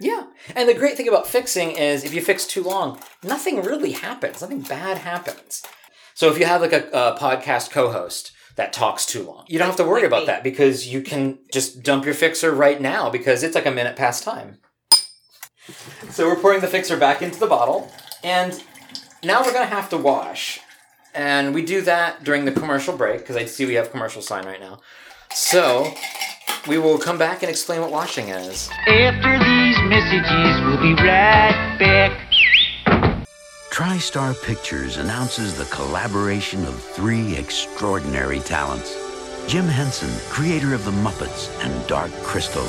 Yeah. 0.00 0.24
And 0.54 0.68
the 0.68 0.74
great 0.74 0.96
thing 0.96 1.08
about 1.08 1.26
fixing 1.26 1.72
is 1.72 2.04
if 2.04 2.14
you 2.14 2.20
fix 2.20 2.46
too 2.46 2.62
long, 2.62 3.00
nothing 3.22 3.62
really 3.62 3.92
happens. 3.92 4.40
Nothing 4.40 4.60
bad 4.60 4.98
happens. 4.98 5.62
So 6.14 6.30
if 6.30 6.38
you 6.38 6.46
have 6.46 6.60
like 6.60 6.72
a, 6.72 6.88
a 6.88 7.18
podcast 7.18 7.70
co-host 7.70 8.32
that 8.58 8.72
talks 8.72 9.06
too 9.06 9.22
long. 9.22 9.44
You 9.46 9.58
don't 9.58 9.68
have 9.68 9.76
to 9.76 9.84
worry 9.84 10.04
about 10.04 10.26
that 10.26 10.42
because 10.42 10.88
you 10.88 11.00
can 11.00 11.38
just 11.52 11.84
dump 11.84 12.04
your 12.04 12.12
fixer 12.12 12.52
right 12.52 12.80
now 12.80 13.08
because 13.08 13.44
it's 13.44 13.54
like 13.54 13.66
a 13.66 13.70
minute 13.70 13.94
past 13.94 14.24
time. 14.24 14.58
So 16.10 16.26
we're 16.26 16.40
pouring 16.40 16.60
the 16.60 16.66
fixer 16.66 16.96
back 16.96 17.22
into 17.22 17.38
the 17.38 17.46
bottle, 17.46 17.92
and 18.24 18.60
now 19.22 19.42
we're 19.42 19.52
gonna 19.52 19.66
have 19.66 19.88
to 19.90 19.96
wash. 19.96 20.58
And 21.14 21.54
we 21.54 21.64
do 21.64 21.82
that 21.82 22.24
during 22.24 22.46
the 22.46 22.52
commercial 22.52 22.96
break 22.96 23.20
because 23.20 23.36
I 23.36 23.44
see 23.44 23.64
we 23.64 23.74
have 23.74 23.92
commercial 23.92 24.22
sign 24.22 24.44
right 24.44 24.60
now. 24.60 24.80
So 25.32 25.94
we 26.68 26.78
will 26.78 26.98
come 26.98 27.16
back 27.16 27.42
and 27.42 27.50
explain 27.50 27.80
what 27.80 27.90
washing 27.90 28.28
is. 28.28 28.68
After 28.86 29.38
these 29.38 29.78
messages, 29.88 30.60
we'll 30.66 30.82
be 30.82 30.94
right 31.02 31.76
back. 31.78 32.12
TriStar 33.70 34.40
Pictures 34.44 34.98
announces 34.98 35.56
the 35.56 35.64
collaboration 35.74 36.64
of 36.66 36.82
three 36.82 37.36
extraordinary 37.36 38.40
talents. 38.40 38.96
Jim 39.48 39.64
Henson, 39.64 40.10
creator 40.30 40.74
of 40.74 40.84
The 40.84 40.90
Muppets 40.90 41.48
and 41.64 41.86
Dark 41.86 42.12
Crystal. 42.22 42.64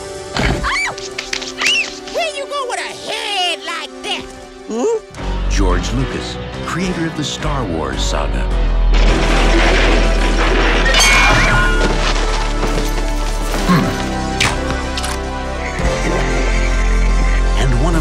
Where 2.14 2.36
you 2.38 2.46
go 2.46 2.68
with 2.70 2.80
a 2.80 2.94
head 3.12 3.60
like 3.66 3.92
that? 4.04 5.50
George 5.52 5.92
Lucas, 5.94 6.38
creator 6.66 7.08
of 7.08 7.18
the 7.18 7.24
Star 7.24 7.66
Wars 7.66 8.02
saga. 8.02 8.79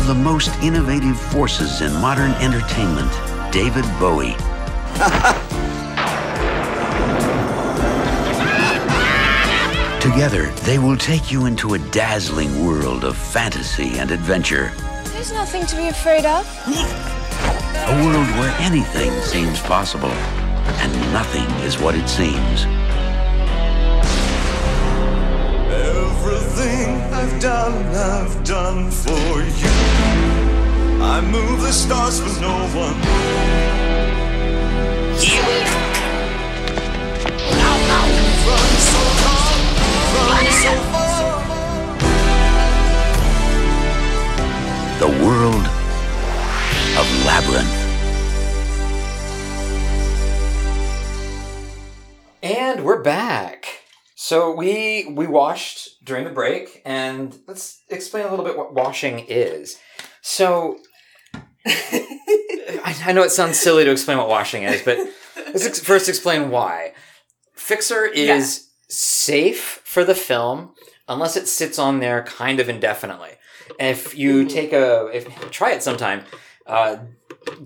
The 0.09 0.15
most 0.15 0.49
innovative 0.63 1.21
forces 1.21 1.83
in 1.83 1.93
modern 2.01 2.31
entertainment, 2.41 3.13
David 3.53 3.85
Bowie. 4.01 4.33
Together, 10.01 10.47
they 10.65 10.79
will 10.79 10.97
take 10.97 11.31
you 11.31 11.45
into 11.45 11.75
a 11.75 11.79
dazzling 11.91 12.65
world 12.65 13.05
of 13.05 13.19
fantasy 13.19 13.99
and 13.99 14.11
adventure. 14.11 14.73
There's 15.13 15.31
nothing 15.31 15.67
to 15.67 15.77
be 15.77 15.89
afraid 15.89 16.25
of. 16.25 16.47
A 16.67 18.03
world 18.03 18.27
where 18.39 18.57
anything 18.61 19.13
seems 19.21 19.61
possible 19.61 20.09
and 20.09 21.13
nothing 21.13 21.45
is 21.67 21.79
what 21.79 21.95
it 21.95 22.09
seems. 22.09 22.65
Everything 26.31 27.01
I've 27.15 27.41
done, 27.41 27.73
I've 27.97 28.45
done 28.45 28.91
for 28.91 29.41
you. 29.63 29.77
I 31.03 31.23
move 31.23 31.63
the 31.63 31.73
stars 31.73 32.21
for 32.21 32.41
no 32.43 32.69
one. 32.77 33.01
Run 35.17 35.88
So 54.29 54.53
we 54.53 55.07
we 55.07 55.27
washed 55.27 56.05
during 56.05 56.25
the 56.25 56.31
break, 56.31 56.83
and 56.85 57.35
let's 57.47 57.81
explain 57.89 58.27
a 58.27 58.29
little 58.29 58.45
bit 58.45 58.59
what 58.59 58.75
washing 58.75 59.21
is. 59.21 59.79
So 60.21 60.77
I, 61.67 62.95
I 63.07 63.13
know 63.13 63.23
it 63.23 63.31
sounds 63.31 63.59
silly 63.59 63.85
to 63.85 63.91
explain 63.91 64.19
what 64.19 64.29
washing 64.29 64.65
is, 64.65 64.83
but 64.83 64.99
let's 65.35 65.65
ex- 65.65 65.81
first 65.81 66.11
explain 66.11 66.51
why. 66.51 66.93
Fixer 67.55 68.05
is 68.05 68.69
safe 68.91 69.81
for 69.85 70.05
the 70.05 70.15
film 70.15 70.75
unless 71.09 71.35
it 71.35 71.49
sits 71.49 71.79
on 71.79 72.01
there 72.01 72.23
kind 72.23 72.61
of 72.61 72.69
indefinitely. 72.69 73.31
And 73.81 73.97
if 73.97 74.15
you 74.15 74.45
take 74.45 74.75
a 74.75 75.07
if 75.07 75.51
try 75.51 75.73
it 75.73 75.83
sometime, 75.83 76.25
uh, 76.67 76.99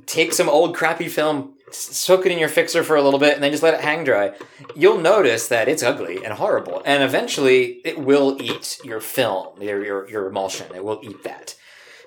take 0.07 0.33
some 0.33 0.49
old 0.49 0.77
crappy 0.77 1.09
film, 1.09 1.55
soak 1.75 2.27
it 2.27 2.33
in 2.33 2.39
your 2.39 2.49
fixer 2.49 2.83
for 2.83 2.97
a 2.97 3.03
little 3.03 3.21
bit, 3.21 3.35
and 3.35 3.43
then 3.43 3.51
just 3.51 3.63
let 3.63 3.75
it 3.75 3.81
hang 3.81 4.05
dry. 4.05 4.33
You'll 4.75 4.99
notice 4.99 5.49
that 5.49 5.69
it's 5.69 5.83
ugly 5.83 6.25
and 6.25 6.35
horrible, 6.35 6.83
and 6.85 7.03
eventually 7.03 7.81
it 7.85 7.99
will 7.99 8.37
eat 8.41 8.79
your 8.85 9.01
film, 9.01 9.61
your 9.61 9.85
your, 9.85 10.09
your 10.09 10.27
emulsion. 10.27 10.75
It 10.75 10.85
will 10.85 11.01
eat 11.03 11.23
that. 11.25 11.55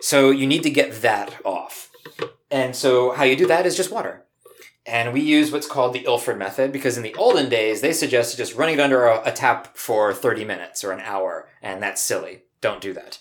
So 0.01 0.29
you 0.29 0.45
need 0.47 0.63
to 0.63 0.69
get 0.69 1.01
that 1.01 1.35
off. 1.43 1.89
And 2.51 2.75
so 2.75 3.11
how 3.11 3.23
you 3.23 3.35
do 3.35 3.47
that 3.47 3.65
is 3.65 3.75
just 3.75 3.91
water. 3.91 4.25
And 4.85 5.13
we 5.13 5.21
use 5.21 5.51
what's 5.51 5.67
called 5.67 5.93
the 5.93 6.05
Ilford 6.05 6.37
method 6.37 6.71
because 6.71 6.95
in 6.95 7.03
the 7.03 7.15
olden 7.15 7.49
days 7.49 7.81
they 7.81 7.91
suggested 7.91 8.37
just 8.37 8.55
running 8.55 8.75
it 8.75 8.81
under 8.81 9.05
a, 9.05 9.23
a 9.25 9.31
tap 9.31 9.75
for 9.75 10.13
30 10.13 10.45
minutes 10.45 10.83
or 10.83 10.91
an 10.91 10.99
hour, 10.99 11.49
and 11.61 11.81
that's 11.81 12.01
silly. 12.01 12.43
Don't 12.61 12.81
do 12.81 12.93
that. 12.93 13.17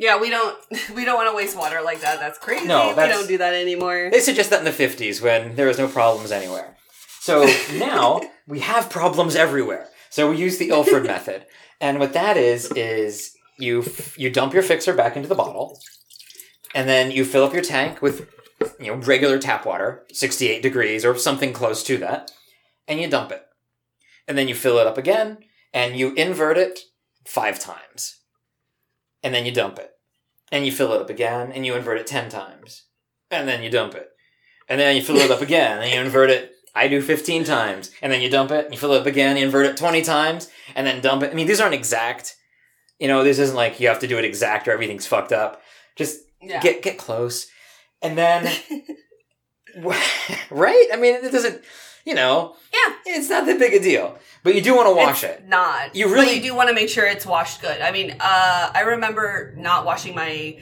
Yeah, 0.00 0.18
we 0.18 0.30
don't 0.30 0.58
we 0.96 1.04
don't 1.04 1.16
want 1.16 1.30
to 1.30 1.36
waste 1.36 1.56
water 1.56 1.82
like 1.82 2.00
that. 2.00 2.18
That's 2.18 2.38
crazy. 2.38 2.66
No, 2.66 2.88
we 2.88 3.06
don't 3.06 3.28
do 3.28 3.36
that 3.38 3.52
anymore. 3.54 4.08
They 4.10 4.20
suggest 4.20 4.48
that 4.48 4.58
in 4.60 4.64
the 4.64 4.70
50s 4.70 5.20
when 5.20 5.56
there 5.56 5.66
was 5.66 5.76
no 5.76 5.88
problems 5.88 6.32
anywhere. 6.32 6.76
So 7.20 7.46
now 7.74 8.22
we 8.48 8.60
have 8.60 8.88
problems 8.88 9.36
everywhere. 9.36 9.88
So 10.08 10.30
we 10.30 10.38
use 10.38 10.56
the 10.56 10.70
Ilford 10.70 11.04
method. 11.14 11.44
And 11.82 11.98
what 11.98 12.14
that 12.14 12.38
is, 12.38 12.72
is 12.72 13.32
you, 13.58 13.82
f- 13.82 14.18
you 14.18 14.30
dump 14.30 14.52
your 14.54 14.62
fixer 14.62 14.94
back 14.94 15.16
into 15.16 15.28
the 15.28 15.34
bottle, 15.34 15.78
and 16.74 16.88
then 16.88 17.10
you 17.10 17.24
fill 17.24 17.44
up 17.44 17.52
your 17.54 17.62
tank 17.62 18.02
with 18.02 18.28
you 18.78 18.86
know 18.86 18.94
regular 18.94 19.38
tap 19.38 19.66
water, 19.66 20.06
68 20.12 20.62
degrees 20.62 21.04
or 21.04 21.16
something 21.16 21.52
close 21.52 21.82
to 21.84 21.98
that, 21.98 22.30
and 22.88 23.00
you 23.00 23.08
dump 23.08 23.32
it. 23.32 23.42
And 24.26 24.38
then 24.38 24.48
you 24.48 24.54
fill 24.54 24.78
it 24.78 24.86
up 24.86 24.96
again, 24.96 25.38
and 25.74 25.96
you 25.96 26.14
invert 26.14 26.56
it 26.56 26.80
five 27.26 27.58
times. 27.58 28.19
And 29.22 29.34
then 29.34 29.44
you 29.46 29.52
dump 29.52 29.78
it. 29.78 29.90
And 30.52 30.66
you 30.66 30.72
fill 30.72 30.92
it 30.92 31.00
up 31.00 31.10
again, 31.10 31.52
and 31.52 31.64
you 31.64 31.74
invert 31.76 31.98
it 31.98 32.06
10 32.06 32.28
times. 32.28 32.84
And 33.30 33.46
then 33.48 33.62
you 33.62 33.70
dump 33.70 33.94
it. 33.94 34.08
And 34.68 34.80
then 34.80 34.96
you 34.96 35.02
fill 35.02 35.16
it 35.16 35.30
up 35.30 35.40
again, 35.48 35.80
and 35.82 35.90
you 35.92 36.00
invert 36.00 36.30
it. 36.30 36.52
I 36.74 36.88
do 36.88 37.00
15 37.02 37.44
times. 37.44 37.90
And 38.02 38.12
then 38.12 38.20
you 38.22 38.30
dump 38.30 38.50
it, 38.50 38.64
and 38.64 38.74
you 38.74 38.78
fill 38.80 38.92
it 38.94 39.00
up 39.00 39.06
again, 39.06 39.36
you 39.36 39.44
invert 39.44 39.66
it 39.66 39.76
20 39.76 40.02
times, 40.02 40.48
and 40.74 40.86
then 40.86 41.00
dump 41.00 41.22
it. 41.22 41.30
I 41.30 41.34
mean, 41.34 41.46
these 41.46 41.60
aren't 41.60 41.74
exact. 41.74 42.36
You 42.98 43.08
know, 43.08 43.24
this 43.24 43.38
isn't 43.38 43.56
like 43.56 43.80
you 43.80 43.88
have 43.88 44.00
to 44.00 44.06
do 44.06 44.18
it 44.18 44.24
exact 44.24 44.68
or 44.68 44.72
everything's 44.72 45.06
fucked 45.06 45.32
up. 45.32 45.62
Just 45.96 46.20
Yeah. 46.42 46.60
get 46.60 46.82
get 46.82 46.98
close. 46.98 47.46
And 48.02 48.16
then 48.18 48.50
right? 50.50 50.88
I 50.92 50.96
mean, 50.96 51.14
it 51.24 51.32
doesn't, 51.32 51.62
you 52.04 52.14
know, 52.14 52.54
Yeah. 52.72 52.94
it's 53.06 53.28
not 53.28 53.46
that 53.46 53.58
big 53.58 53.74
a 53.74 53.80
deal. 53.80 54.18
But 54.42 54.54
you 54.54 54.62
do 54.62 54.74
want 54.74 54.88
to 54.88 54.94
wash 54.94 55.22
It's 55.24 55.34
it. 55.40 55.48
Not. 55.48 55.94
You 55.94 56.06
really. 56.08 56.26
But 56.26 56.34
you 56.36 56.42
do 56.42 56.54
want 56.54 56.68
to 56.68 56.74
make 56.74 56.88
sure 56.88 57.06
it's 57.06 57.26
washed 57.26 57.60
good. 57.60 57.80
I 57.80 57.90
mean, 57.90 58.12
uh, 58.20 58.70
I 58.74 58.80
remember 58.80 59.54
not 59.56 59.84
washing 59.84 60.14
my 60.14 60.58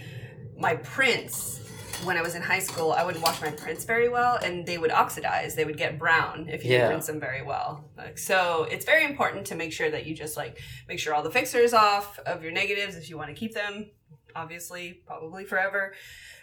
my 0.57 0.75
prints 0.77 1.61
when 2.05 2.17
I 2.17 2.23
was 2.23 2.35
in 2.35 2.43
high 2.43 2.59
school. 2.59 2.93
I 2.93 3.05
wouldn't 3.05 3.23
wash 3.23 3.41
my 3.41 3.51
prints 3.51 3.85
very 3.85 4.09
well, 4.09 4.37
and 4.37 4.67
they 4.67 4.79
would 4.79 4.91
oxidize. 4.91 5.55
They 5.55 5.65
would 5.65 5.77
get 5.77 5.99
brown 5.99 6.49
if 6.51 6.65
you 6.65 6.73
Yeah. 6.73 6.79
didn't 6.79 6.91
rinse 6.95 7.07
them 7.07 7.21
very 7.21 7.43
well. 7.43 7.89
Like, 7.97 8.19
so 8.19 8.67
it's 8.71 8.85
very 8.85 9.05
important 9.05 9.47
to 9.47 9.55
make 9.55 9.73
sure 9.73 9.91
that 9.91 10.07
you 10.07 10.15
just 10.15 10.37
like 10.37 10.59
make 10.89 10.99
sure 10.99 11.15
all 11.15 11.23
the 11.23 11.31
fixers 11.31 11.73
off 11.73 12.19
of 12.21 12.43
your 12.43 12.53
negatives 12.53 12.97
if 12.97 13.09
you 13.11 13.17
want 13.17 13.31
to 13.31 13.35
keep 13.35 13.55
them. 13.55 13.91
Obviously, 14.39 15.03
probably 15.07 15.45
forever. 15.45 15.95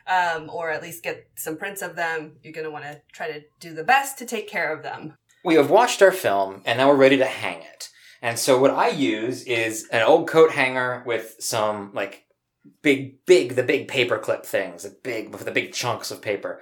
Um, 0.07 0.49
or 0.53 0.69
at 0.69 0.83
least 0.83 1.03
get 1.03 1.27
some 1.35 1.57
prints 1.57 1.81
of 1.81 1.95
them. 1.95 2.33
You're 2.43 2.53
gonna 2.53 2.69
want 2.69 2.85
to 2.85 3.01
try 3.11 3.31
to 3.31 3.41
do 3.59 3.73
the 3.73 3.83
best 3.83 4.17
to 4.19 4.25
take 4.25 4.47
care 4.47 4.71
of 4.71 4.83
them. 4.83 5.17
We 5.43 5.55
have 5.55 5.69
washed 5.69 6.01
our 6.01 6.11
film 6.11 6.61
and 6.65 6.77
now 6.77 6.89
we're 6.89 6.95
ready 6.95 7.17
to 7.17 7.25
hang 7.25 7.61
it. 7.61 7.89
And 8.21 8.37
so 8.37 8.59
what 8.59 8.71
I 8.71 8.89
use 8.89 9.43
is 9.43 9.87
an 9.91 10.01
old 10.01 10.27
coat 10.27 10.51
hanger 10.51 11.03
with 11.05 11.35
some 11.39 11.91
like 11.93 12.25
big, 12.81 13.25
big, 13.25 13.55
the 13.55 13.63
big 13.63 13.87
paper 13.87 14.17
clip 14.17 14.45
things, 14.45 14.83
the 14.83 14.95
big, 15.03 15.31
with 15.31 15.45
the 15.45 15.51
big 15.51 15.73
chunks 15.73 16.11
of 16.11 16.21
paper. 16.21 16.61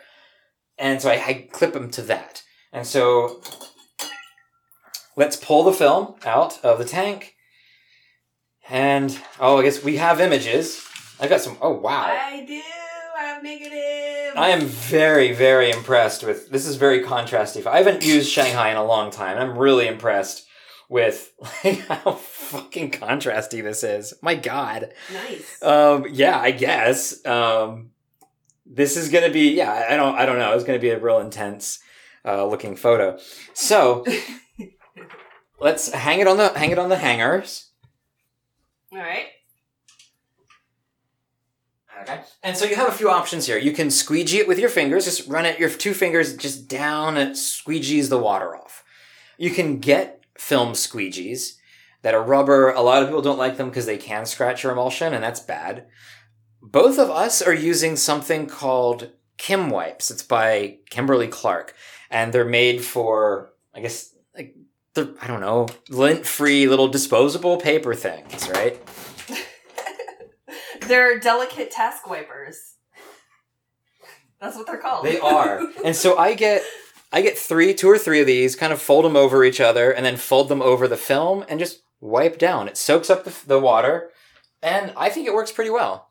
And 0.77 1.01
so 1.01 1.09
I, 1.09 1.25
I 1.25 1.47
clip 1.51 1.73
them 1.73 1.89
to 1.91 2.01
that. 2.03 2.43
And 2.71 2.85
so 2.85 3.41
let's 5.15 5.35
pull 5.35 5.63
the 5.63 5.73
film 5.73 6.15
out 6.25 6.63
of 6.63 6.79
the 6.79 6.85
tank. 6.85 7.35
And 8.69 9.17
oh, 9.39 9.59
I 9.59 9.63
guess 9.63 9.83
we 9.83 9.97
have 9.97 10.19
images. 10.19 10.85
I 11.19 11.27
got 11.27 11.41
some. 11.41 11.57
Oh 11.61 11.71
wow! 11.73 12.05
I 12.05 12.43
do. 12.45 12.61
I 13.17 13.23
have 13.25 13.43
negative. 13.43 14.33
I 14.35 14.49
am 14.49 14.61
very, 14.61 15.31
very 15.33 15.69
impressed 15.71 16.23
with 16.23 16.49
this. 16.49 16.65
Is 16.67 16.75
very 16.77 17.01
contrasty. 17.03 17.65
I 17.65 17.77
haven't 17.77 18.03
used 18.05 18.29
Shanghai 18.29 18.71
in 18.71 18.77
a 18.77 18.83
long 18.83 19.11
time. 19.11 19.37
I'm 19.37 19.57
really 19.57 19.87
impressed 19.87 20.47
with 20.89 21.31
like, 21.63 21.79
how 21.87 22.13
fucking 22.13 22.91
contrasty 22.91 23.61
this 23.63 23.83
is. 23.83 24.13
My 24.21 24.35
God. 24.35 24.91
nice. 25.13 25.61
Um, 25.63 26.05
yeah, 26.11 26.39
I 26.39 26.51
guess. 26.51 27.23
Um, 27.25 27.91
this 28.65 28.97
is 28.97 29.09
gonna 29.09 29.29
be. 29.31 29.51
Yeah, 29.53 29.71
I- 29.71 29.93
I 29.93 29.97
don't. 29.97 30.15
I 30.15 30.25
don't 30.25 30.39
know. 30.39 30.53
It's 30.53 30.63
gonna 30.63 30.79
be 30.79 30.89
a 30.89 30.99
real 30.99 31.19
intense 31.19 31.79
uh, 32.25 32.45
looking 32.45 32.75
photo. 32.75 33.19
So 33.53 34.03
let's 35.59 35.91
hang 35.91 36.19
it 36.19 36.27
on 36.27 36.37
the 36.37 36.49
hang 36.49 36.71
it 36.71 36.79
on 36.79 36.89
the 36.89 36.97
hangers. 36.97 37.69
All 38.91 38.99
right. 38.99 39.27
Okay. 42.03 42.21
And 42.43 42.55
so 42.55 42.65
you 42.65 42.75
have 42.75 42.89
a 42.89 42.93
few 42.93 43.09
options 43.09 43.47
here. 43.47 43.57
You 43.57 43.71
can 43.71 43.89
squeegee 43.89 44.39
it 44.39 44.47
with 44.47 44.59
your 44.59 44.69
fingers. 44.69 45.05
Just 45.05 45.27
run 45.27 45.45
it 45.45 45.59
your 45.59 45.69
two 45.69 45.93
fingers 45.93 46.35
just 46.35 46.67
down 46.67 47.17
it 47.17 47.31
squeegees 47.31 48.09
the 48.09 48.19
water 48.19 48.55
off. 48.55 48.83
You 49.37 49.49
can 49.49 49.79
get 49.79 50.23
film 50.37 50.73
squeegees 50.73 51.57
that 52.01 52.13
are 52.13 52.21
rubber. 52.23 52.71
A 52.71 52.81
lot 52.81 53.01
of 53.01 53.07
people 53.07 53.21
don't 53.21 53.39
like 53.39 53.57
them 53.57 53.69
because 53.69 53.85
they 53.85 53.97
can 53.97 54.25
scratch 54.25 54.63
your 54.63 54.71
emulsion, 54.73 55.13
and 55.13 55.23
that's 55.23 55.39
bad. 55.39 55.87
Both 56.61 56.99
of 56.99 57.09
us 57.09 57.41
are 57.41 57.53
using 57.53 57.95
something 57.95 58.45
called 58.47 59.11
Kim 59.37 59.69
Wipes. 59.69 60.11
It's 60.11 60.23
by 60.23 60.77
Kimberly 60.89 61.27
Clark, 61.27 61.75
and 62.11 62.31
they're 62.31 62.45
made 62.45 62.83
for, 62.83 63.53
I 63.73 63.81
guess, 63.81 64.13
like 64.35 64.55
I 64.95 65.27
don't 65.27 65.41
know, 65.41 65.67
lint-free 65.89 66.67
little 66.67 66.87
disposable 66.87 67.57
paper 67.57 67.95
things, 67.95 68.47
right? 68.49 68.79
They're 70.87 71.19
delicate 71.19 71.71
task 71.71 72.09
wipers. 72.09 72.75
That's 74.39 74.57
what 74.57 74.67
they're 74.67 74.77
called. 74.77 75.05
They 75.05 75.19
are. 75.19 75.61
and 75.85 75.95
so 75.95 76.17
I 76.17 76.33
get 76.33 76.63
I 77.13 77.21
get 77.21 77.37
three, 77.37 77.73
two 77.73 77.89
or 77.89 77.97
three 77.97 78.19
of 78.19 78.27
these, 78.27 78.57
kind 78.57 78.73
of 78.73 78.81
fold 78.81 79.05
them 79.05 79.15
over 79.15 79.45
each 79.45 79.61
other, 79.61 79.91
and 79.91 80.05
then 80.05 80.17
fold 80.17 80.49
them 80.49 80.61
over 80.61 80.85
the 80.87 80.97
film 80.97 81.45
and 81.47 81.59
just 81.59 81.83
wipe 82.01 82.37
down. 82.37 82.67
It 82.67 82.75
soaks 82.75 83.09
up 83.09 83.23
the, 83.23 83.33
the 83.47 83.59
water, 83.59 84.09
and 84.61 84.91
I 84.97 85.09
think 85.09 85.27
it 85.27 85.33
works 85.33 85.51
pretty 85.51 85.69
well. 85.69 86.09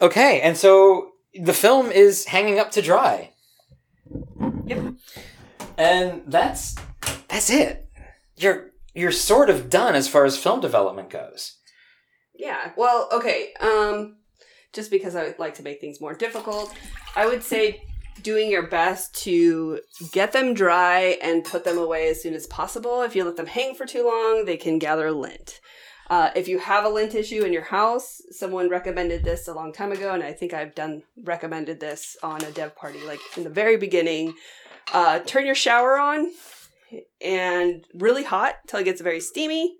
Okay, 0.00 0.40
and 0.40 0.56
so 0.56 1.12
the 1.34 1.52
film 1.52 1.90
is 1.90 2.24
hanging 2.24 2.58
up 2.58 2.70
to 2.70 2.82
dry. 2.82 3.32
Yep. 4.66 4.94
And 5.76 6.22
that's 6.26 6.74
that's 7.28 7.50
it. 7.50 7.90
You're 8.36 8.70
you're 8.94 9.12
sort 9.12 9.50
of 9.50 9.68
done 9.68 9.94
as 9.94 10.08
far 10.08 10.24
as 10.24 10.38
film 10.38 10.60
development 10.60 11.10
goes. 11.10 11.57
Yeah. 12.38 12.72
Well, 12.76 13.08
okay. 13.12 13.52
Um, 13.60 14.16
just 14.72 14.90
because 14.90 15.16
I 15.16 15.24
would 15.24 15.38
like 15.38 15.54
to 15.56 15.62
make 15.62 15.80
things 15.80 16.00
more 16.00 16.14
difficult, 16.14 16.74
I 17.16 17.26
would 17.26 17.42
say 17.42 17.82
doing 18.22 18.50
your 18.50 18.66
best 18.66 19.14
to 19.22 19.80
get 20.12 20.32
them 20.32 20.54
dry 20.54 21.18
and 21.22 21.44
put 21.44 21.64
them 21.64 21.78
away 21.78 22.08
as 22.08 22.22
soon 22.22 22.34
as 22.34 22.46
possible. 22.46 23.02
If 23.02 23.14
you 23.14 23.24
let 23.24 23.36
them 23.36 23.46
hang 23.46 23.74
for 23.74 23.86
too 23.86 24.04
long, 24.04 24.44
they 24.44 24.56
can 24.56 24.78
gather 24.78 25.10
lint. 25.10 25.60
Uh, 26.10 26.30
if 26.34 26.48
you 26.48 26.58
have 26.58 26.84
a 26.84 26.88
lint 26.88 27.14
issue 27.14 27.42
in 27.42 27.52
your 27.52 27.64
house, 27.64 28.22
someone 28.30 28.70
recommended 28.70 29.24
this 29.24 29.46
a 29.46 29.52
long 29.52 29.72
time 29.72 29.92
ago, 29.92 30.14
and 30.14 30.22
I 30.22 30.32
think 30.32 30.54
I've 30.54 30.74
done 30.74 31.02
recommended 31.22 31.80
this 31.80 32.16
on 32.22 32.42
a 32.44 32.50
dev 32.50 32.74
party, 32.74 33.00
like 33.06 33.20
in 33.36 33.44
the 33.44 33.50
very 33.50 33.76
beginning. 33.76 34.34
Uh, 34.92 35.18
turn 35.18 35.44
your 35.44 35.54
shower 35.54 35.98
on 35.98 36.32
and 37.20 37.84
really 37.94 38.24
hot 38.24 38.54
till 38.66 38.80
it 38.80 38.84
gets 38.84 39.02
very 39.02 39.20
steamy. 39.20 39.76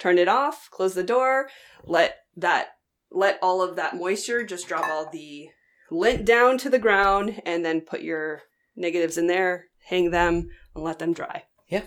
Turn 0.00 0.18
it 0.18 0.28
off. 0.28 0.68
Close 0.70 0.94
the 0.94 1.02
door. 1.02 1.48
Let 1.84 2.16
that 2.36 2.68
let 3.10 3.38
all 3.42 3.62
of 3.62 3.76
that 3.76 3.96
moisture 3.96 4.44
just 4.44 4.66
drop 4.68 4.88
all 4.88 5.08
the 5.10 5.48
lint 5.90 6.24
down 6.24 6.58
to 6.58 6.68
the 6.70 6.78
ground, 6.78 7.40
and 7.46 7.64
then 7.64 7.80
put 7.80 8.00
your 8.02 8.42
negatives 8.74 9.16
in 9.16 9.26
there. 9.28 9.66
Hang 9.88 10.10
them 10.10 10.48
and 10.74 10.82
let 10.84 10.98
them 10.98 11.12
dry. 11.12 11.44
Yeah. 11.68 11.82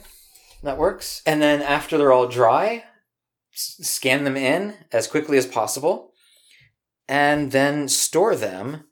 That 0.64 0.78
works. 0.78 1.22
And 1.26 1.42
then 1.42 1.62
after 1.62 1.98
they're 1.98 2.12
all 2.14 2.28
dry, 2.28 2.86
s- 3.54 3.78
scan 3.82 4.24
them 4.24 4.38
in 4.38 4.76
as 4.92 5.08
quickly 5.08 5.38
as 5.38 5.46
possible, 5.46 6.12
and 7.08 7.52
then 7.52 7.88
store 7.88 8.36
them 8.36 8.86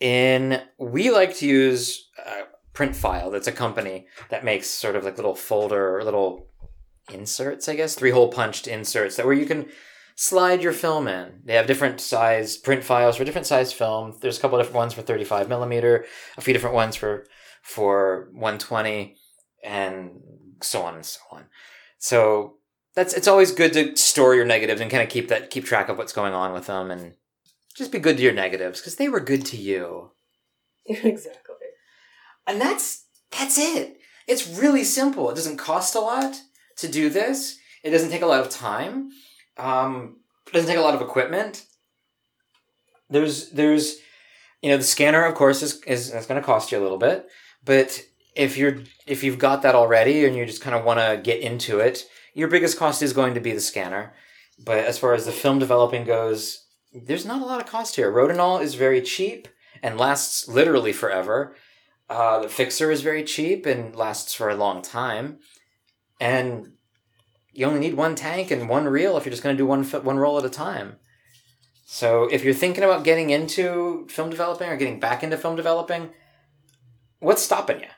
in. 0.00 0.62
We 0.78 1.10
like 1.10 1.36
to 1.36 1.46
use 1.46 2.08
uh, 2.24 2.42
Print 2.72 2.96
File. 2.96 3.30
That's 3.30 3.46
a 3.48 3.52
company 3.52 4.06
that 4.30 4.44
makes 4.44 4.68
sort 4.68 4.96
of 4.96 5.04
like 5.04 5.16
little 5.16 5.34
folder, 5.34 6.02
little 6.04 6.48
inserts, 7.12 7.68
I 7.68 7.76
guess, 7.76 7.94
three 7.94 8.10
hole 8.10 8.28
punched 8.28 8.66
inserts 8.66 9.16
that 9.16 9.26
where 9.26 9.34
you 9.34 9.46
can 9.46 9.66
slide 10.16 10.62
your 10.62 10.72
film 10.72 11.06
in. 11.06 11.40
They 11.44 11.54
have 11.54 11.66
different 11.66 12.00
size 12.00 12.56
print 12.56 12.82
files 12.82 13.16
for 13.16 13.24
different 13.24 13.46
size 13.46 13.72
film. 13.72 14.16
There's 14.20 14.38
a 14.38 14.40
couple 14.40 14.58
of 14.58 14.64
different 14.64 14.76
ones 14.76 14.94
for 14.94 15.02
35 15.02 15.48
millimeter, 15.48 16.06
a 16.36 16.40
few 16.40 16.54
different 16.54 16.74
ones 16.74 16.96
for 16.96 17.26
for 17.62 18.28
120, 18.32 19.16
and 19.64 20.20
so 20.62 20.82
on 20.82 20.94
and 20.94 21.04
so 21.04 21.20
on. 21.30 21.44
So 21.98 22.56
that's 22.94 23.14
it's 23.14 23.28
always 23.28 23.52
good 23.52 23.72
to 23.74 23.96
store 23.96 24.34
your 24.34 24.46
negatives 24.46 24.80
and 24.80 24.90
kind 24.90 25.02
of 25.02 25.08
keep 25.08 25.28
that 25.28 25.50
keep 25.50 25.64
track 25.64 25.88
of 25.88 25.98
what's 25.98 26.12
going 26.12 26.34
on 26.34 26.52
with 26.52 26.66
them 26.66 26.90
and 26.90 27.14
just 27.76 27.92
be 27.92 27.98
good 27.98 28.16
to 28.16 28.22
your 28.22 28.32
negatives 28.32 28.80
because 28.80 28.96
they 28.96 29.08
were 29.08 29.20
good 29.20 29.44
to 29.46 29.56
you. 29.56 30.12
exactly. 30.86 31.54
And 32.46 32.60
that's 32.60 33.04
that's 33.30 33.58
it. 33.58 33.98
It's 34.26 34.48
really 34.48 34.82
simple. 34.82 35.30
It 35.30 35.34
doesn't 35.34 35.58
cost 35.58 35.94
a 35.94 36.00
lot 36.00 36.40
to 36.76 36.88
do 36.88 37.10
this. 37.10 37.58
It 37.82 37.90
doesn't 37.90 38.10
take 38.10 38.22
a 38.22 38.26
lot 38.26 38.40
of 38.40 38.50
time. 38.50 39.10
Um, 39.56 40.16
it 40.46 40.52
doesn't 40.52 40.68
take 40.68 40.78
a 40.78 40.82
lot 40.82 40.94
of 40.94 41.00
equipment. 41.00 41.64
There's 43.08 43.50
there's 43.50 43.96
you 44.62 44.70
know 44.70 44.76
the 44.76 44.84
scanner 44.84 45.24
of 45.24 45.34
course 45.34 45.62
is 45.62 45.82
is, 45.84 46.12
is 46.12 46.26
going 46.26 46.40
to 46.40 46.46
cost 46.46 46.72
you 46.72 46.78
a 46.78 46.82
little 46.82 46.98
bit, 46.98 47.28
but 47.64 48.02
if 48.34 48.56
you're 48.56 48.78
if 49.06 49.24
you've 49.24 49.38
got 49.38 49.62
that 49.62 49.74
already 49.74 50.24
and 50.24 50.36
you 50.36 50.44
just 50.44 50.62
kind 50.62 50.76
of 50.76 50.84
want 50.84 51.00
to 51.00 51.20
get 51.22 51.40
into 51.40 51.78
it, 51.78 52.04
your 52.34 52.48
biggest 52.48 52.78
cost 52.78 53.02
is 53.02 53.12
going 53.12 53.34
to 53.34 53.40
be 53.40 53.52
the 53.52 53.60
scanner. 53.60 54.12
But 54.58 54.78
as 54.78 54.98
far 54.98 55.14
as 55.14 55.26
the 55.26 55.32
film 55.32 55.58
developing 55.58 56.04
goes, 56.04 56.66
there's 56.92 57.26
not 57.26 57.42
a 57.42 57.44
lot 57.44 57.60
of 57.60 57.66
cost 57.66 57.96
here. 57.96 58.12
Rodinal 58.12 58.62
is 58.62 58.74
very 58.74 59.02
cheap 59.02 59.48
and 59.82 59.98
lasts 59.98 60.48
literally 60.48 60.92
forever. 60.92 61.54
Uh, 62.08 62.40
the 62.40 62.48
fixer 62.48 62.90
is 62.90 63.02
very 63.02 63.24
cheap 63.24 63.66
and 63.66 63.94
lasts 63.94 64.32
for 64.32 64.48
a 64.48 64.54
long 64.54 64.80
time, 64.80 65.38
and 66.20 66.72
you 67.52 67.66
only 67.66 67.80
need 67.80 67.94
one 67.94 68.14
tank 68.14 68.50
and 68.50 68.68
one 68.68 68.86
reel 68.86 69.16
if 69.16 69.24
you're 69.24 69.30
just 69.30 69.42
going 69.42 69.56
to 69.56 69.60
do 69.62 69.66
one 69.66 69.84
one 69.84 70.18
roll 70.18 70.38
at 70.38 70.44
a 70.44 70.50
time. 70.50 70.96
So 71.86 72.24
if 72.24 72.42
you're 72.44 72.54
thinking 72.54 72.84
about 72.84 73.04
getting 73.04 73.30
into 73.30 74.06
film 74.08 74.28
developing 74.30 74.68
or 74.68 74.76
getting 74.76 74.98
back 75.00 75.22
into 75.22 75.36
film 75.38 75.56
developing, 75.56 76.10
what's 77.20 77.42
stopping 77.42 77.80
you? 77.80 77.88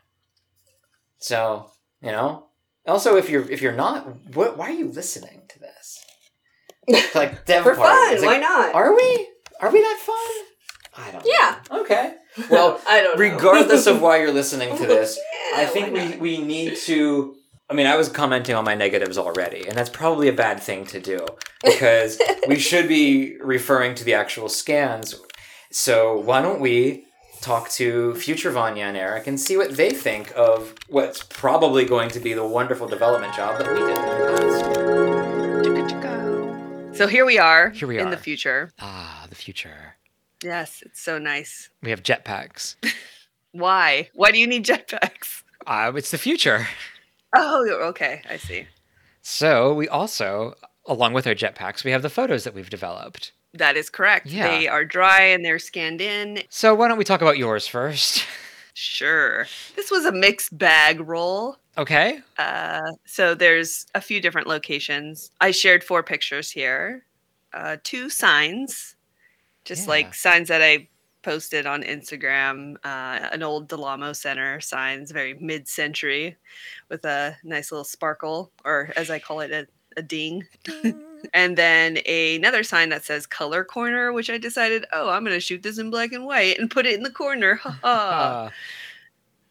So 1.18 1.70
you 2.02 2.12
know. 2.12 2.44
Also, 2.86 3.16
if 3.16 3.28
you're 3.28 3.50
if 3.50 3.60
you're 3.60 3.72
not, 3.74 4.06
what, 4.34 4.56
why 4.56 4.66
are 4.68 4.72
you 4.72 4.88
listening 4.88 5.42
to 5.48 5.58
this? 5.58 6.04
Like 7.14 7.44
dev 7.44 7.64
For 7.64 7.74
fun, 7.74 8.16
like, 8.16 8.22
why 8.24 8.38
not? 8.38 8.74
Are 8.74 8.94
we? 8.96 9.28
Are 9.60 9.70
we 9.70 9.80
that 9.82 9.98
fun? 10.00 11.04
I 11.06 11.10
don't. 11.10 11.24
know. 11.24 11.30
Yeah. 11.30 11.80
Okay. 11.80 12.14
Well, 12.50 12.80
I 12.88 13.02
don't 13.02 13.18
know. 13.18 13.24
regardless 13.30 13.86
of 13.88 14.00
why 14.00 14.18
you're 14.20 14.32
listening 14.32 14.76
to 14.78 14.86
this, 14.94 15.18
Yeah, 15.52 15.60
I 15.62 15.66
think 15.66 15.92
we, 15.92 16.16
we 16.18 16.38
need 16.40 16.76
to. 16.86 17.34
I 17.70 17.74
mean, 17.74 17.86
I 17.86 17.96
was 17.96 18.08
commenting 18.08 18.54
on 18.54 18.64
my 18.64 18.74
negatives 18.74 19.18
already, 19.18 19.68
and 19.68 19.76
that's 19.76 19.90
probably 19.90 20.28
a 20.28 20.32
bad 20.32 20.60
thing 20.60 20.86
to 20.86 21.00
do 21.00 21.26
because 21.62 22.18
we 22.46 22.58
should 22.68 22.88
be 22.88 23.36
referring 23.42 23.94
to 23.96 24.04
the 24.04 24.14
actual 24.14 24.48
scans. 24.48 25.14
So 25.70 26.18
why 26.18 26.40
don't 26.40 26.60
we 26.60 27.04
talk 27.42 27.68
to 27.70 28.14
future 28.14 28.50
Vanya 28.50 28.84
and 28.84 28.96
Eric 28.96 29.26
and 29.26 29.38
see 29.38 29.56
what 29.58 29.76
they 29.76 29.90
think 29.90 30.32
of 30.34 30.74
what's 30.88 31.22
probably 31.22 31.84
going 31.84 32.08
to 32.10 32.20
be 32.20 32.32
the 32.32 32.46
wonderful 32.46 32.88
development 32.88 33.34
job 33.34 33.58
that 33.58 33.68
we 33.68 33.80
did. 33.80 33.98
In 35.66 35.74
the 35.74 35.92
past. 35.92 36.96
So 36.98 37.06
here 37.06 37.24
we 37.24 37.38
are. 37.38 37.70
Here 37.70 37.86
we 37.86 37.98
are 37.98 38.00
in 38.00 38.08
are. 38.08 38.10
the 38.10 38.16
future. 38.16 38.72
Ah, 38.80 39.26
the 39.28 39.36
future. 39.36 39.94
Yes, 40.42 40.82
it's 40.84 41.00
so 41.00 41.18
nice. 41.18 41.70
We 41.82 41.90
have 41.90 42.02
jetpacks. 42.02 42.76
Why? 43.52 44.08
Why 44.14 44.32
do 44.32 44.38
you 44.38 44.46
need 44.46 44.64
jetpacks? 44.64 45.42
Uh, 45.66 45.92
it's 45.94 46.10
the 46.10 46.18
future. 46.18 46.66
Oh, 47.34 47.68
okay. 47.88 48.22
I 48.28 48.36
see. 48.36 48.66
So 49.22 49.74
we 49.74 49.88
also, 49.88 50.54
along 50.86 51.12
with 51.12 51.26
our 51.26 51.34
jetpacks, 51.34 51.84
we 51.84 51.90
have 51.90 52.02
the 52.02 52.10
photos 52.10 52.44
that 52.44 52.54
we've 52.54 52.70
developed. 52.70 53.32
That 53.54 53.76
is 53.76 53.90
correct. 53.90 54.26
Yeah. 54.26 54.48
They 54.48 54.68
are 54.68 54.84
dry 54.84 55.22
and 55.22 55.44
they're 55.44 55.58
scanned 55.58 56.00
in. 56.00 56.42
So 56.48 56.74
why 56.74 56.88
don't 56.88 56.98
we 56.98 57.04
talk 57.04 57.22
about 57.22 57.38
yours 57.38 57.66
first? 57.66 58.24
Sure. 58.80 59.44
This 59.74 59.90
was 59.90 60.04
a 60.04 60.12
mixed 60.12 60.56
bag 60.56 61.00
roll. 61.00 61.56
okay. 61.76 62.20
Uh, 62.38 62.92
so 63.06 63.34
there's 63.34 63.86
a 63.96 64.00
few 64.00 64.20
different 64.20 64.46
locations. 64.46 65.32
I 65.40 65.50
shared 65.50 65.82
four 65.82 66.04
pictures 66.04 66.48
here. 66.48 67.04
Uh, 67.52 67.78
two 67.82 68.08
signs, 68.08 68.94
just 69.64 69.86
Yeah. 69.86 69.88
like 69.90 70.14
signs 70.14 70.46
that 70.46 70.62
I 70.62 70.86
posted 71.22 71.66
on 71.66 71.82
Instagram. 71.82 72.76
Uh, 72.84 73.28
an 73.32 73.42
old 73.42 73.68
Del 73.68 73.84
Amo 73.84 74.12
Center 74.12 74.60
signs, 74.60 75.10
very 75.10 75.34
mid-century, 75.34 76.36
with 76.88 77.04
a 77.04 77.36
nice 77.44 77.72
little 77.72 77.84
sparkle, 77.84 78.50
or 78.64 78.90
as 78.96 79.10
I 79.10 79.18
call 79.18 79.40
it, 79.40 79.50
a, 79.50 79.66
a 79.96 80.02
ding. 80.02 80.44
and 81.34 81.56
then 81.56 81.98
another 82.06 82.62
sign 82.62 82.88
that 82.90 83.04
says 83.04 83.26
color 83.26 83.64
corner, 83.64 84.12
which 84.12 84.30
I 84.30 84.38
decided, 84.38 84.86
oh, 84.92 85.10
I'm 85.10 85.24
going 85.24 85.36
to 85.36 85.40
shoot 85.40 85.62
this 85.62 85.78
in 85.78 85.90
black 85.90 86.12
and 86.12 86.24
white 86.24 86.58
and 86.58 86.70
put 86.70 86.86
it 86.86 86.94
in 86.94 87.02
the 87.02 87.10
corner. 87.10 87.56
Ha 87.56 87.78
ha. 87.82 88.50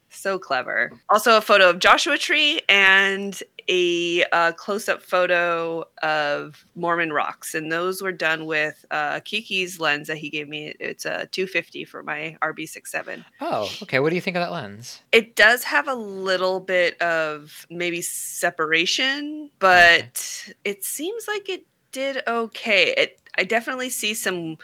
So 0.10 0.40
clever. 0.40 1.00
Also, 1.10 1.38
a 1.38 1.42
photo 1.42 1.70
of 1.70 1.78
Joshua 1.78 2.18
Tree 2.18 2.60
and 2.68 3.40
a 3.70 4.24
uh, 4.32 4.52
close-up 4.54 5.02
photo 5.02 5.84
of 6.02 6.66
Mormon 6.76 7.12
rocks, 7.12 7.54
and 7.56 7.72
those 7.72 8.02
were 8.02 8.12
done 8.12 8.46
with 8.46 8.86
uh, 8.92 9.20
Kiki's 9.22 9.80
lens 9.80 10.08
that 10.08 10.18
he 10.18 10.30
gave 10.30 10.48
me. 10.48 10.74
It's 10.80 11.06
a 11.06 11.28
250 11.32 11.84
for 11.86 12.04
my 12.04 12.38
RB67. 12.42 13.26
oh, 13.42 13.70
okay. 13.84 14.00
What 14.00 14.10
do 14.10 14.16
you 14.16 14.22
think 14.22 14.38
of 14.38 14.42
that 14.42 14.52
lens? 14.52 15.02
It 15.12 15.36
does 15.36 15.64
have 15.66 15.88
a 15.88 15.96
little 15.96 16.60
bit 16.60 17.02
of 17.02 17.66
maybe 17.70 18.02
separation, 18.02 19.50
but 19.60 20.54
it 20.64 20.84
seems 20.84 21.28
like 21.28 21.50
it 21.50 21.66
did 21.92 22.22
okay. 22.28 22.94
It 22.98 23.20
I 23.38 23.44
definitely 23.44 23.90
see 23.90 24.14
some 24.14 24.58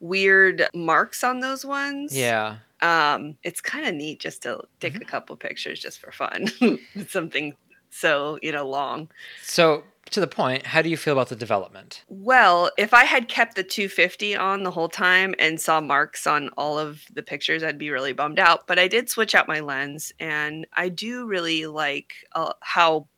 weird 0.00 0.68
marks 0.74 1.24
on 1.24 1.40
those 1.40 1.64
ones 1.64 2.16
Yeah. 2.16 2.56
um 2.82 3.36
it's 3.42 3.60
kind 3.60 3.86
of 3.86 3.94
neat 3.94 4.20
just 4.20 4.42
to 4.42 4.60
take 4.80 4.94
a 4.94 5.00
couple 5.04 5.34
pictures 5.36 5.80
just 5.80 5.98
for 5.98 6.12
fun 6.12 6.46
something 7.08 7.54
so 7.90 8.38
you 8.42 8.52
know 8.52 8.66
long. 8.66 9.08
So, 9.42 9.84
to 10.10 10.20
the 10.20 10.26
point, 10.26 10.66
how 10.66 10.82
do 10.82 10.88
you 10.88 10.96
feel 10.96 11.12
about 11.12 11.28
the 11.28 11.36
development? 11.36 12.04
Well, 12.08 12.70
if 12.78 12.94
I 12.94 13.04
had 13.04 13.28
kept 13.28 13.56
the 13.56 13.62
250 13.62 14.36
on 14.36 14.62
the 14.62 14.70
whole 14.70 14.88
time 14.88 15.34
and 15.38 15.60
saw 15.60 15.80
marks 15.80 16.26
on 16.26 16.48
all 16.56 16.78
of 16.78 17.02
the 17.12 17.22
pictures, 17.22 17.62
I'd 17.62 17.78
be 17.78 17.90
really 17.90 18.12
bummed 18.12 18.38
out. 18.38 18.66
But 18.66 18.78
I 18.78 18.88
did 18.88 19.10
switch 19.10 19.34
out 19.34 19.48
my 19.48 19.60
lens, 19.60 20.12
and 20.18 20.66
I 20.74 20.88
do 20.88 21.26
really 21.26 21.66
like 21.66 22.14
uh, 22.32 22.54
how 22.60 23.08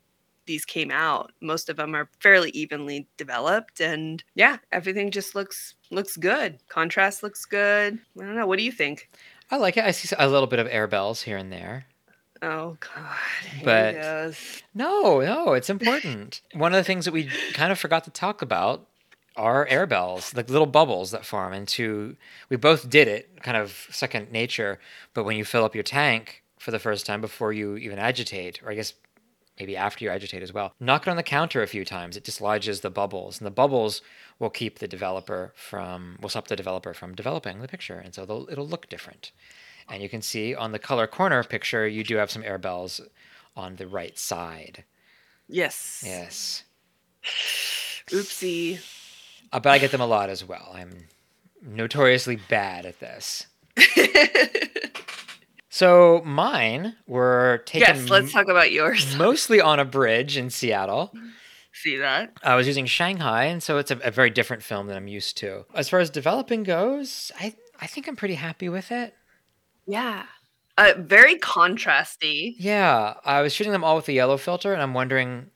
these 0.46 0.64
came 0.64 0.90
out. 0.90 1.30
Most 1.40 1.68
of 1.68 1.76
them 1.76 1.94
are 1.94 2.10
fairly 2.20 2.50
evenly 2.50 3.06
developed, 3.16 3.80
and 3.80 4.22
yeah, 4.34 4.56
everything 4.72 5.10
just 5.12 5.34
looks 5.34 5.74
looks 5.90 6.16
good. 6.16 6.58
Contrast 6.68 7.22
looks 7.22 7.44
good. 7.44 7.98
I 8.18 8.24
don't 8.24 8.34
know. 8.34 8.46
What 8.46 8.58
do 8.58 8.64
you 8.64 8.72
think? 8.72 9.10
I 9.50 9.56
like 9.56 9.76
it. 9.76 9.84
I 9.84 9.92
see 9.92 10.14
a 10.18 10.28
little 10.28 10.46
bit 10.46 10.58
of 10.58 10.66
air 10.68 10.86
bells 10.86 11.22
here 11.22 11.36
and 11.36 11.52
there. 11.52 11.86
Oh 12.42 12.76
God! 12.80 13.64
But-. 13.64 14.34
No, 14.74 15.20
no, 15.20 15.52
it's 15.52 15.70
important. 15.70 16.40
One 16.54 16.72
of 16.72 16.76
the 16.78 16.84
things 16.84 17.04
that 17.04 17.12
we 17.12 17.28
kind 17.52 17.72
of 17.72 17.78
forgot 17.78 18.04
to 18.04 18.10
talk 18.10 18.40
about 18.42 18.86
are 19.36 19.66
air 19.68 19.86
bells, 19.86 20.34
like 20.34 20.50
little 20.50 20.66
bubbles 20.66 21.10
that 21.10 21.24
form 21.24 21.52
into. 21.52 22.16
We 22.48 22.56
both 22.56 22.88
did 22.90 23.08
it, 23.08 23.42
kind 23.42 23.56
of 23.56 23.86
second 23.90 24.32
nature. 24.32 24.78
But 25.14 25.24
when 25.24 25.36
you 25.36 25.44
fill 25.44 25.64
up 25.64 25.74
your 25.74 25.84
tank 25.84 26.42
for 26.58 26.70
the 26.70 26.78
first 26.78 27.06
time 27.06 27.20
before 27.20 27.52
you 27.52 27.76
even 27.76 27.98
agitate, 27.98 28.62
or 28.62 28.70
I 28.70 28.74
guess 28.74 28.94
maybe 29.58 29.76
after 29.76 30.04
you 30.04 30.10
agitate 30.10 30.42
as 30.42 30.52
well, 30.52 30.72
knock 30.80 31.06
it 31.06 31.10
on 31.10 31.16
the 31.16 31.22
counter 31.22 31.62
a 31.62 31.66
few 31.66 31.84
times. 31.84 32.16
It 32.16 32.24
dislodges 32.24 32.80
the 32.80 32.90
bubbles, 32.90 33.38
and 33.38 33.46
the 33.46 33.50
bubbles 33.50 34.02
will 34.38 34.50
keep 34.50 34.78
the 34.78 34.88
developer 34.88 35.52
from, 35.54 36.16
will 36.20 36.30
stop 36.30 36.48
the 36.48 36.56
developer 36.56 36.94
from 36.94 37.14
developing 37.14 37.60
the 37.60 37.68
picture, 37.68 37.98
and 37.98 38.14
so 38.14 38.22
it'll 38.22 38.66
look 38.66 38.88
different. 38.88 39.32
And 39.90 40.02
you 40.02 40.08
can 40.08 40.22
see 40.22 40.54
on 40.54 40.72
the 40.72 40.78
color 40.78 41.06
corner 41.06 41.42
picture, 41.42 41.86
you 41.86 42.04
do 42.04 42.16
have 42.16 42.30
some 42.30 42.44
air 42.44 42.58
bells 42.58 43.00
on 43.56 43.76
the 43.76 43.86
right 43.86 44.18
side. 44.18 44.84
Yes. 45.48 46.02
Yes. 46.06 46.64
Oopsie. 48.08 48.80
Uh, 49.52 49.60
but 49.60 49.70
I 49.70 49.78
get 49.78 49.90
them 49.90 50.00
a 50.00 50.06
lot 50.06 50.30
as 50.30 50.44
well. 50.44 50.70
I'm 50.74 51.08
notoriously 51.62 52.38
bad 52.48 52.86
at 52.86 53.00
this. 53.00 53.46
So 55.72 56.20
mine 56.26 56.96
were 57.06 57.62
taken 57.64 57.96
yes. 57.96 58.10
Let's 58.10 58.32
talk 58.32 58.48
about 58.48 58.72
yours. 58.72 59.16
mostly 59.18 59.60
on 59.60 59.78
a 59.78 59.84
bridge 59.84 60.36
in 60.36 60.50
Seattle. 60.50 61.14
See 61.72 61.96
that? 61.96 62.34
I 62.42 62.56
was 62.56 62.66
using 62.66 62.84
Shanghai, 62.86 63.44
and 63.44 63.62
so 63.62 63.78
it's 63.78 63.92
a, 63.92 63.96
a 64.00 64.10
very 64.10 64.28
different 64.28 64.64
film 64.64 64.88
than 64.88 64.96
I'm 64.96 65.08
used 65.08 65.38
to. 65.38 65.64
As 65.72 65.88
far 65.88 66.00
as 66.00 66.10
developing 66.10 66.64
goes, 66.64 67.30
I, 67.40 67.54
I 67.80 67.86
think 67.86 68.08
I'm 68.08 68.16
pretty 68.16 68.34
happy 68.34 68.68
with 68.68 68.90
it. 68.90 69.14
Yeah. 69.90 70.24
Uh, 70.78 70.94
very 70.98 71.36
contrasty. 71.38 72.54
Yeah, 72.58 73.14
I 73.24 73.42
was 73.42 73.52
shooting 73.52 73.72
them 73.72 73.84
all 73.84 73.96
with 73.96 74.06
the 74.06 74.14
yellow 74.14 74.36
filter, 74.36 74.72
and 74.72 74.80
I'm 74.82 74.94
wondering 74.94 75.50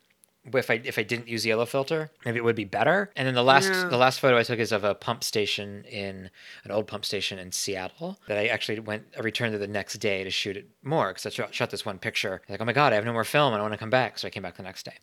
if 0.53 0.71
I 0.71 0.75
if 0.85 0.99
I 0.99 1.03
didn't 1.03 1.29
use 1.29 1.45
the 1.45 1.49
yellow 1.49 1.65
filter, 1.65 2.11
maybe 2.27 2.37
it 2.37 2.45
would 2.45 2.57
be 2.57 2.65
better. 2.65 3.11
And 3.17 3.27
then 3.27 3.35
the 3.35 3.43
last 3.43 3.71
Yeah. 3.71 3.89
the 3.89 3.97
last 3.97 4.21
photo 4.21 4.37
I 4.37 4.43
took 4.43 4.59
is 4.59 4.73
of 4.73 4.85
a 4.85 4.95
pump 4.95 5.25
station 5.25 5.85
in 5.85 6.29
an 6.65 6.71
old 6.71 6.87
pump 6.87 7.07
station 7.07 7.39
in 7.39 7.53
Seattle 7.53 8.19
that 8.29 8.37
I 8.37 8.49
actually 8.49 8.81
went 8.81 9.05
I 9.17 9.21
returned 9.21 9.53
to 9.53 9.59
the 9.59 9.67
next 9.67 9.95
day 9.95 10.23
to 10.25 10.31
shoot 10.31 10.57
it 10.59 10.69
more 10.83 11.09
because 11.09 11.25
I 11.25 11.31
shot, 11.31 11.55
shot 11.55 11.71
this 11.71 11.87
one 11.87 11.99
picture. 11.99 12.43
Like, 12.49 12.61
oh 12.61 12.65
my 12.67 12.75
god, 12.75 12.93
I 12.93 12.97
have 12.97 13.07
no 13.07 13.13
more 13.15 13.25
film, 13.25 13.55
and 13.55 13.61
I 13.61 13.63
want 13.63 13.73
to 13.73 13.79
come 13.79 13.91
back, 13.91 14.19
so 14.19 14.27
I 14.29 14.31
came 14.31 14.43
back 14.43 14.57
the 14.57 14.63
next 14.63 14.85
day. 14.85 14.99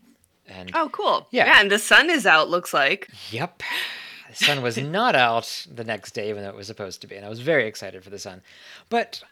And 0.47 0.69
Oh, 0.75 0.89
cool. 0.91 1.27
Yeah. 1.31 1.45
Yeah, 1.47 1.61
and 1.61 1.71
the 1.71 1.79
sun 1.79 2.09
is 2.11 2.27
out. 2.27 2.49
Looks 2.49 2.73
like. 2.73 3.07
Yep. 3.31 3.63
The 4.37 4.45
sun 4.45 4.61
was 4.61 4.77
not 4.77 5.15
out 5.15 5.65
the 5.69 5.83
next 5.83 6.13
day, 6.13 6.29
even 6.29 6.43
though 6.43 6.49
it 6.49 6.55
was 6.55 6.67
supposed 6.67 7.01
to 7.01 7.07
be. 7.07 7.15
And 7.15 7.25
I 7.25 7.29
was 7.29 7.39
very 7.39 7.67
excited 7.67 8.03
for 8.03 8.09
the 8.09 8.19
sun. 8.19 8.41
But 8.89 9.23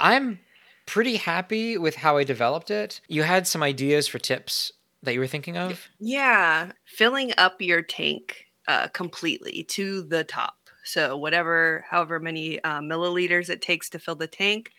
I'm 0.00 0.40
pretty 0.86 1.16
happy 1.16 1.76
with 1.78 1.96
how 1.96 2.16
I 2.16 2.24
developed 2.24 2.70
it. 2.70 3.00
You 3.08 3.22
had 3.22 3.46
some 3.46 3.62
ideas 3.62 4.06
for 4.08 4.18
tips 4.18 4.72
that 5.02 5.14
you 5.14 5.20
were 5.20 5.26
thinking 5.26 5.56
of? 5.56 5.88
Yeah, 5.98 6.72
filling 6.84 7.32
up 7.38 7.60
your 7.60 7.82
tank 7.82 8.46
uh, 8.68 8.88
completely 8.88 9.64
to 9.64 10.02
the 10.02 10.24
top. 10.24 10.56
So 10.84 11.16
whatever, 11.16 11.84
however 11.90 12.20
many 12.20 12.62
uh, 12.62 12.80
milliliters 12.80 13.50
it 13.50 13.60
takes 13.60 13.90
to 13.90 13.98
fill 13.98 14.14
the 14.14 14.28
tank, 14.28 14.70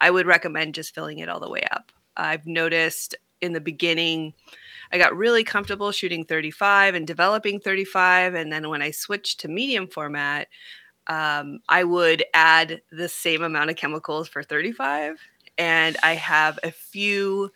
I 0.00 0.10
would 0.10 0.26
recommend 0.26 0.74
just 0.74 0.94
filling 0.94 1.18
it 1.18 1.28
all 1.28 1.40
the 1.40 1.50
way 1.50 1.62
up. 1.70 1.92
I've 2.16 2.46
noticed 2.46 3.14
in 3.40 3.52
the 3.52 3.60
beginning, 3.60 4.34
I 4.92 4.98
got 4.98 5.16
really 5.16 5.44
comfortable 5.44 5.92
shooting 5.92 6.24
35 6.24 6.94
and 6.94 7.06
developing 7.06 7.60
35, 7.60 8.34
and 8.34 8.52
then 8.52 8.68
when 8.68 8.82
I 8.82 8.90
switched 8.90 9.40
to 9.40 9.48
medium 9.48 9.86
format, 9.86 10.48
um, 11.06 11.60
I 11.68 11.84
would 11.84 12.24
add 12.34 12.82
the 12.90 13.08
same 13.08 13.42
amount 13.42 13.70
of 13.70 13.76
chemicals 13.76 14.28
for 14.28 14.42
35, 14.42 15.18
and 15.58 15.96
I 16.02 16.14
have 16.14 16.58
a 16.62 16.70
few 16.70 17.50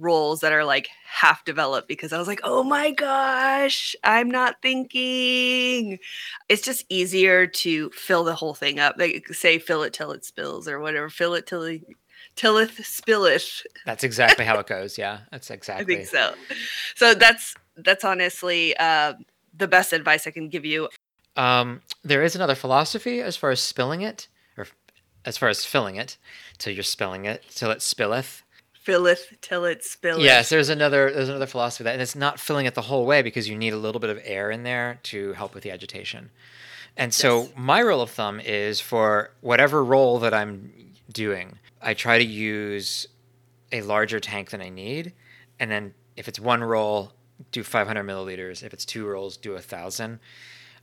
roles 0.00 0.40
that 0.40 0.52
are 0.52 0.64
like 0.64 0.88
half 1.06 1.44
developed 1.44 1.86
because 1.86 2.12
I 2.12 2.18
was 2.18 2.26
like, 2.26 2.40
oh 2.42 2.62
my 2.62 2.90
gosh, 2.90 3.94
I'm 4.02 4.30
not 4.30 4.56
thinking. 4.62 5.98
It's 6.48 6.62
just 6.62 6.86
easier 6.88 7.46
to 7.46 7.90
fill 7.90 8.24
the 8.24 8.34
whole 8.34 8.54
thing 8.54 8.80
up. 8.80 8.96
Like 8.98 9.28
say 9.28 9.58
fill 9.58 9.82
it 9.82 9.92
till 9.92 10.12
it 10.12 10.24
spills 10.24 10.66
or 10.66 10.80
whatever. 10.80 11.10
Fill 11.10 11.34
it 11.34 11.46
till 11.46 11.78
tilleth 12.40 12.78
spilleth. 12.78 13.62
That's 13.84 14.02
exactly 14.02 14.44
how 14.44 14.58
it 14.58 14.66
goes. 14.66 14.96
Yeah, 14.96 15.20
that's 15.30 15.50
exactly. 15.58 15.94
I 15.94 15.98
think 15.98 16.08
so. 16.08 16.34
So 16.96 17.14
that's 17.14 17.54
that's 17.76 18.04
honestly 18.04 18.76
uh, 18.76 19.14
the 19.56 19.68
best 19.68 19.92
advice 19.92 20.26
I 20.26 20.30
can 20.30 20.48
give 20.48 20.64
you. 20.64 20.88
Um, 21.36 21.82
there 22.02 22.22
is 22.22 22.34
another 22.34 22.54
philosophy 22.54 23.20
as 23.20 23.36
far 23.36 23.50
as 23.50 23.60
spilling 23.60 24.00
it, 24.00 24.28
or 24.56 24.66
as 25.24 25.36
far 25.36 25.48
as 25.48 25.64
filling 25.64 25.96
it, 25.96 26.16
till 26.58 26.72
you're 26.72 26.82
spilling 26.82 27.24
it, 27.26 27.44
till 27.50 27.70
it 27.70 27.78
spilleth. 27.78 28.42
Filleth 28.72 29.34
till 29.42 29.66
it 29.66 29.82
spilleth. 29.82 30.24
Yes, 30.24 30.48
there's 30.48 30.70
another 30.70 31.12
there's 31.12 31.28
another 31.28 31.46
philosophy 31.46 31.84
that, 31.84 31.92
and 31.92 32.02
it's 32.02 32.16
not 32.16 32.40
filling 32.40 32.66
it 32.66 32.74
the 32.74 32.82
whole 32.82 33.04
way 33.04 33.20
because 33.20 33.48
you 33.48 33.56
need 33.56 33.74
a 33.74 33.78
little 33.78 34.00
bit 34.00 34.10
of 34.10 34.18
air 34.24 34.50
in 34.50 34.62
there 34.62 34.98
to 35.04 35.34
help 35.34 35.54
with 35.54 35.62
the 35.62 35.70
agitation. 35.70 36.30
And 36.96 37.14
so 37.14 37.48
my 37.56 37.80
rule 37.80 38.02
of 38.02 38.10
thumb 38.10 38.40
is 38.40 38.80
for 38.80 39.30
whatever 39.40 39.82
role 39.84 40.18
that 40.18 40.34
I'm 40.34 40.72
doing, 41.12 41.58
I 41.82 41.94
try 41.94 42.18
to 42.18 42.24
use 42.24 43.06
a 43.72 43.82
larger 43.82 44.20
tank 44.20 44.50
than 44.50 44.60
I 44.60 44.68
need, 44.68 45.12
and 45.58 45.70
then 45.70 45.94
if 46.16 46.28
it's 46.28 46.40
one 46.40 46.62
roll, 46.62 47.12
do 47.52 47.62
500 47.62 48.04
milliliters. 48.04 48.62
If 48.62 48.72
it's 48.74 48.84
two 48.84 49.06
rolls, 49.06 49.36
do 49.36 49.54
a 49.54 49.60
thousand. 49.60 50.20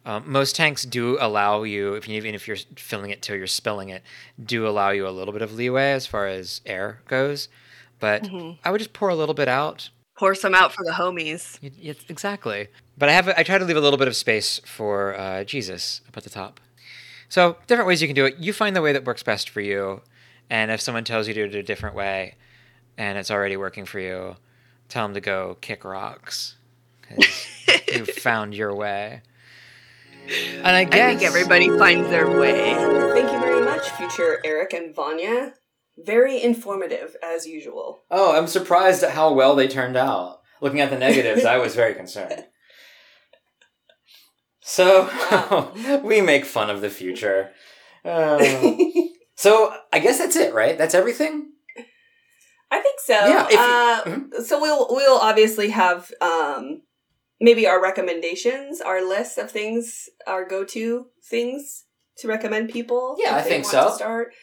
Um, 0.06 0.24
most 0.32 0.56
tanks 0.56 0.84
do 0.84 1.18
allow 1.20 1.64
you, 1.64 1.94
if 1.96 2.08
you, 2.08 2.16
even 2.16 2.34
if 2.34 2.48
you're 2.48 2.58
filling 2.78 3.12
it 3.12 3.22
till 3.22 3.36
you're 3.36 3.46
spilling 3.46 3.90
it, 3.90 4.02
do 4.44 4.66
allow 4.68 4.92
you 4.92 5.08
a 5.08 5.10
little 5.12 5.34
bit 5.34 5.42
of 5.42 5.54
leeway 5.54 5.92
as 5.92 6.08
far 6.08 6.28
as 6.28 6.62
air 6.66 7.02
goes. 7.08 7.50
But 8.00 8.24
Mhm. 8.24 8.58
I 8.64 8.72
would 8.72 8.78
just 8.80 8.94
pour 8.94 9.10
a 9.10 9.16
little 9.16 9.36
bit 9.36 9.48
out. 9.50 9.90
Pour 10.18 10.34
some 10.34 10.56
out 10.56 10.72
for 10.74 10.84
the 10.86 10.92
homies. 10.94 11.60
Y- 11.62 11.94
exactly. 12.10 12.70
But 12.98 13.10
I 13.10 13.12
have 13.12 13.28
I 13.30 13.44
try 13.44 13.58
to 13.58 13.66
leave 13.66 13.76
a 13.78 13.82
little 13.82 14.00
bit 14.00 14.08
of 14.08 14.16
space 14.16 14.60
for 14.66 15.16
uh, 15.20 15.44
Jesus 15.44 16.02
up 16.08 16.16
at 16.18 16.24
the 16.24 16.30
top. 16.30 16.60
So 17.30 17.58
different 17.68 17.88
ways 17.88 18.02
you 18.02 18.08
can 18.08 18.16
do 18.16 18.26
it. 18.26 18.38
You 18.38 18.54
find 18.54 18.76
the 18.76 18.82
way 18.82 18.94
that 18.94 19.04
works 19.04 19.22
best 19.24 19.50
for 19.50 19.62
you, 19.62 20.02
and 20.50 20.72
if 20.72 20.82
someone 20.82 21.04
tells 21.04 21.28
you 21.28 21.34
to 21.34 21.48
do 21.48 21.58
it 21.58 21.60
a 21.60 21.64
different 21.64 21.96
way, 21.96 22.36
and 22.98 23.18
it's 23.18 23.32
already 23.32 23.58
working 23.58 23.86
for 23.86 24.00
you, 24.00 24.36
tell 24.90 25.06
them 25.06 25.14
to 25.14 25.22
go 25.22 25.58
kick 25.62 25.84
rocks 25.84 26.56
because 27.02 27.48
you 27.88 28.06
found 28.06 28.56
your 28.56 28.76
way. 28.76 29.22
And 30.58 30.68
I 30.68 30.84
guess 30.84 31.16
I 31.16 31.18
think 31.18 31.24
everybody 31.24 31.70
finds 31.78 32.10
their 32.10 32.30
way. 32.30 32.74
Thank 33.14 33.32
you 33.32 33.40
very 33.40 33.64
much, 33.64 33.90
future 33.92 34.40
Eric 34.44 34.74
and 34.74 34.94
Vanya. 34.94 35.54
Very 35.98 36.42
informative, 36.42 37.16
as 37.24 37.48
usual. 37.48 38.04
Oh, 38.12 38.38
I'm 38.38 38.48
surprised 38.48 39.04
at 39.04 39.12
how 39.12 39.34
well 39.34 39.56
they 39.56 39.68
turned 39.68 39.98
out. 39.98 40.42
Looking 40.62 40.82
at 40.82 40.90
the 40.90 40.98
negatives, 40.98 41.46
I 41.46 41.58
was 41.58 41.76
very 41.76 41.94
concerned. 41.94 42.46
So, 44.62 45.10
we 46.04 46.22
make 46.22 46.46
fun 46.46 46.70
of 46.70 46.82
the 46.82 46.90
future. 46.90 47.52
Uh, 48.04 48.38
so, 49.38 49.74
I 49.94 50.00
guess 50.00 50.18
that's 50.18 50.36
it, 50.36 50.54
right? 50.54 50.78
That's 50.78 50.94
everything? 50.96 51.52
I 52.70 52.82
think 52.82 53.00
so. 53.00 53.14
Yeah, 53.14 53.46
if 53.46 53.52
you- 53.54 53.60
uh, 53.60 54.04
Mhm. 54.04 54.44
So 54.44 54.60
we'll 54.60 54.88
we'll 54.90 55.18
obviously 55.20 55.70
have 55.70 56.12
um, 56.20 56.82
maybe 57.40 57.66
our 57.66 57.82
recommendations, 57.82 58.82
our 58.82 59.02
list 59.08 59.38
of 59.38 59.50
things, 59.50 60.10
our 60.28 60.44
go 60.46 60.66
to 60.66 61.06
things 61.30 61.86
to 62.18 62.28
recommend 62.28 62.70
people. 62.70 63.16
Yeah, 63.20 63.30
if 63.30 63.34
I 63.36 63.44
they 63.44 63.50
think 63.50 63.64
want 63.64 63.72
so. 63.72 63.88
To 63.90 63.96
start, 63.96 64.34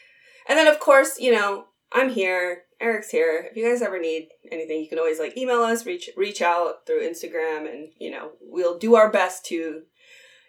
and 0.49 0.57
then 0.57 0.65
of 0.65 0.79
course, 0.79 1.19
you 1.19 1.31
know, 1.31 1.65
I'm 1.91 2.09
here. 2.09 2.63
Eric's 2.81 3.09
here. 3.11 3.47
If 3.49 3.55
you 3.55 3.63
guys 3.69 3.81
ever 3.83 3.99
need 3.99 4.27
anything, 4.51 4.81
you 4.81 4.89
can 4.89 4.97
always 4.99 5.19
like 5.19 5.37
email 5.37 5.61
us, 5.61 5.85
reach 5.85 6.09
reach 6.17 6.41
out 6.41 6.85
through 6.87 7.07
Instagram, 7.07 7.69
and 7.71 7.89
you 7.99 8.09
know, 8.09 8.31
we'll 8.41 8.77
do 8.79 8.95
our 8.95 9.11
best 9.11 9.45
to 9.47 9.83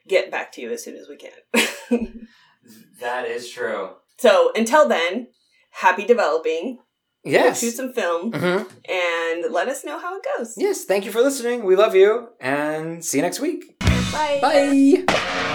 get 0.09 0.31
back 0.31 0.51
to 0.53 0.61
you 0.63 0.73
as 0.73 0.83
soon 0.83 0.97
as 0.97 1.09
we 1.09 1.17
can. 1.17 2.29
That 3.01 3.27
is 3.27 3.49
true. 3.51 3.91
So 4.19 4.53
until 4.55 4.89
then, 4.89 5.29
happy 5.71 6.05
developing. 6.05 6.79
Yes. 7.25 7.59
shoot 7.61 7.73
some 7.75 7.93
film 7.93 8.31
Mhm. 8.31 8.71
and 8.89 9.53
let 9.53 9.67
us 9.67 9.85
know 9.85 9.99
how 9.99 10.17
it 10.17 10.23
goes. 10.39 10.55
Yes, 10.57 10.85
thank 10.85 11.05
you 11.05 11.11
for 11.11 11.21
listening. 11.21 11.65
We 11.65 11.75
love 11.75 11.97
you, 11.97 12.29
and 12.41 13.05
see 13.05 13.19
you 13.19 13.23
next 13.23 13.41
week. 13.41 13.77
Bye. 14.13 14.39
Bye. 14.41 15.53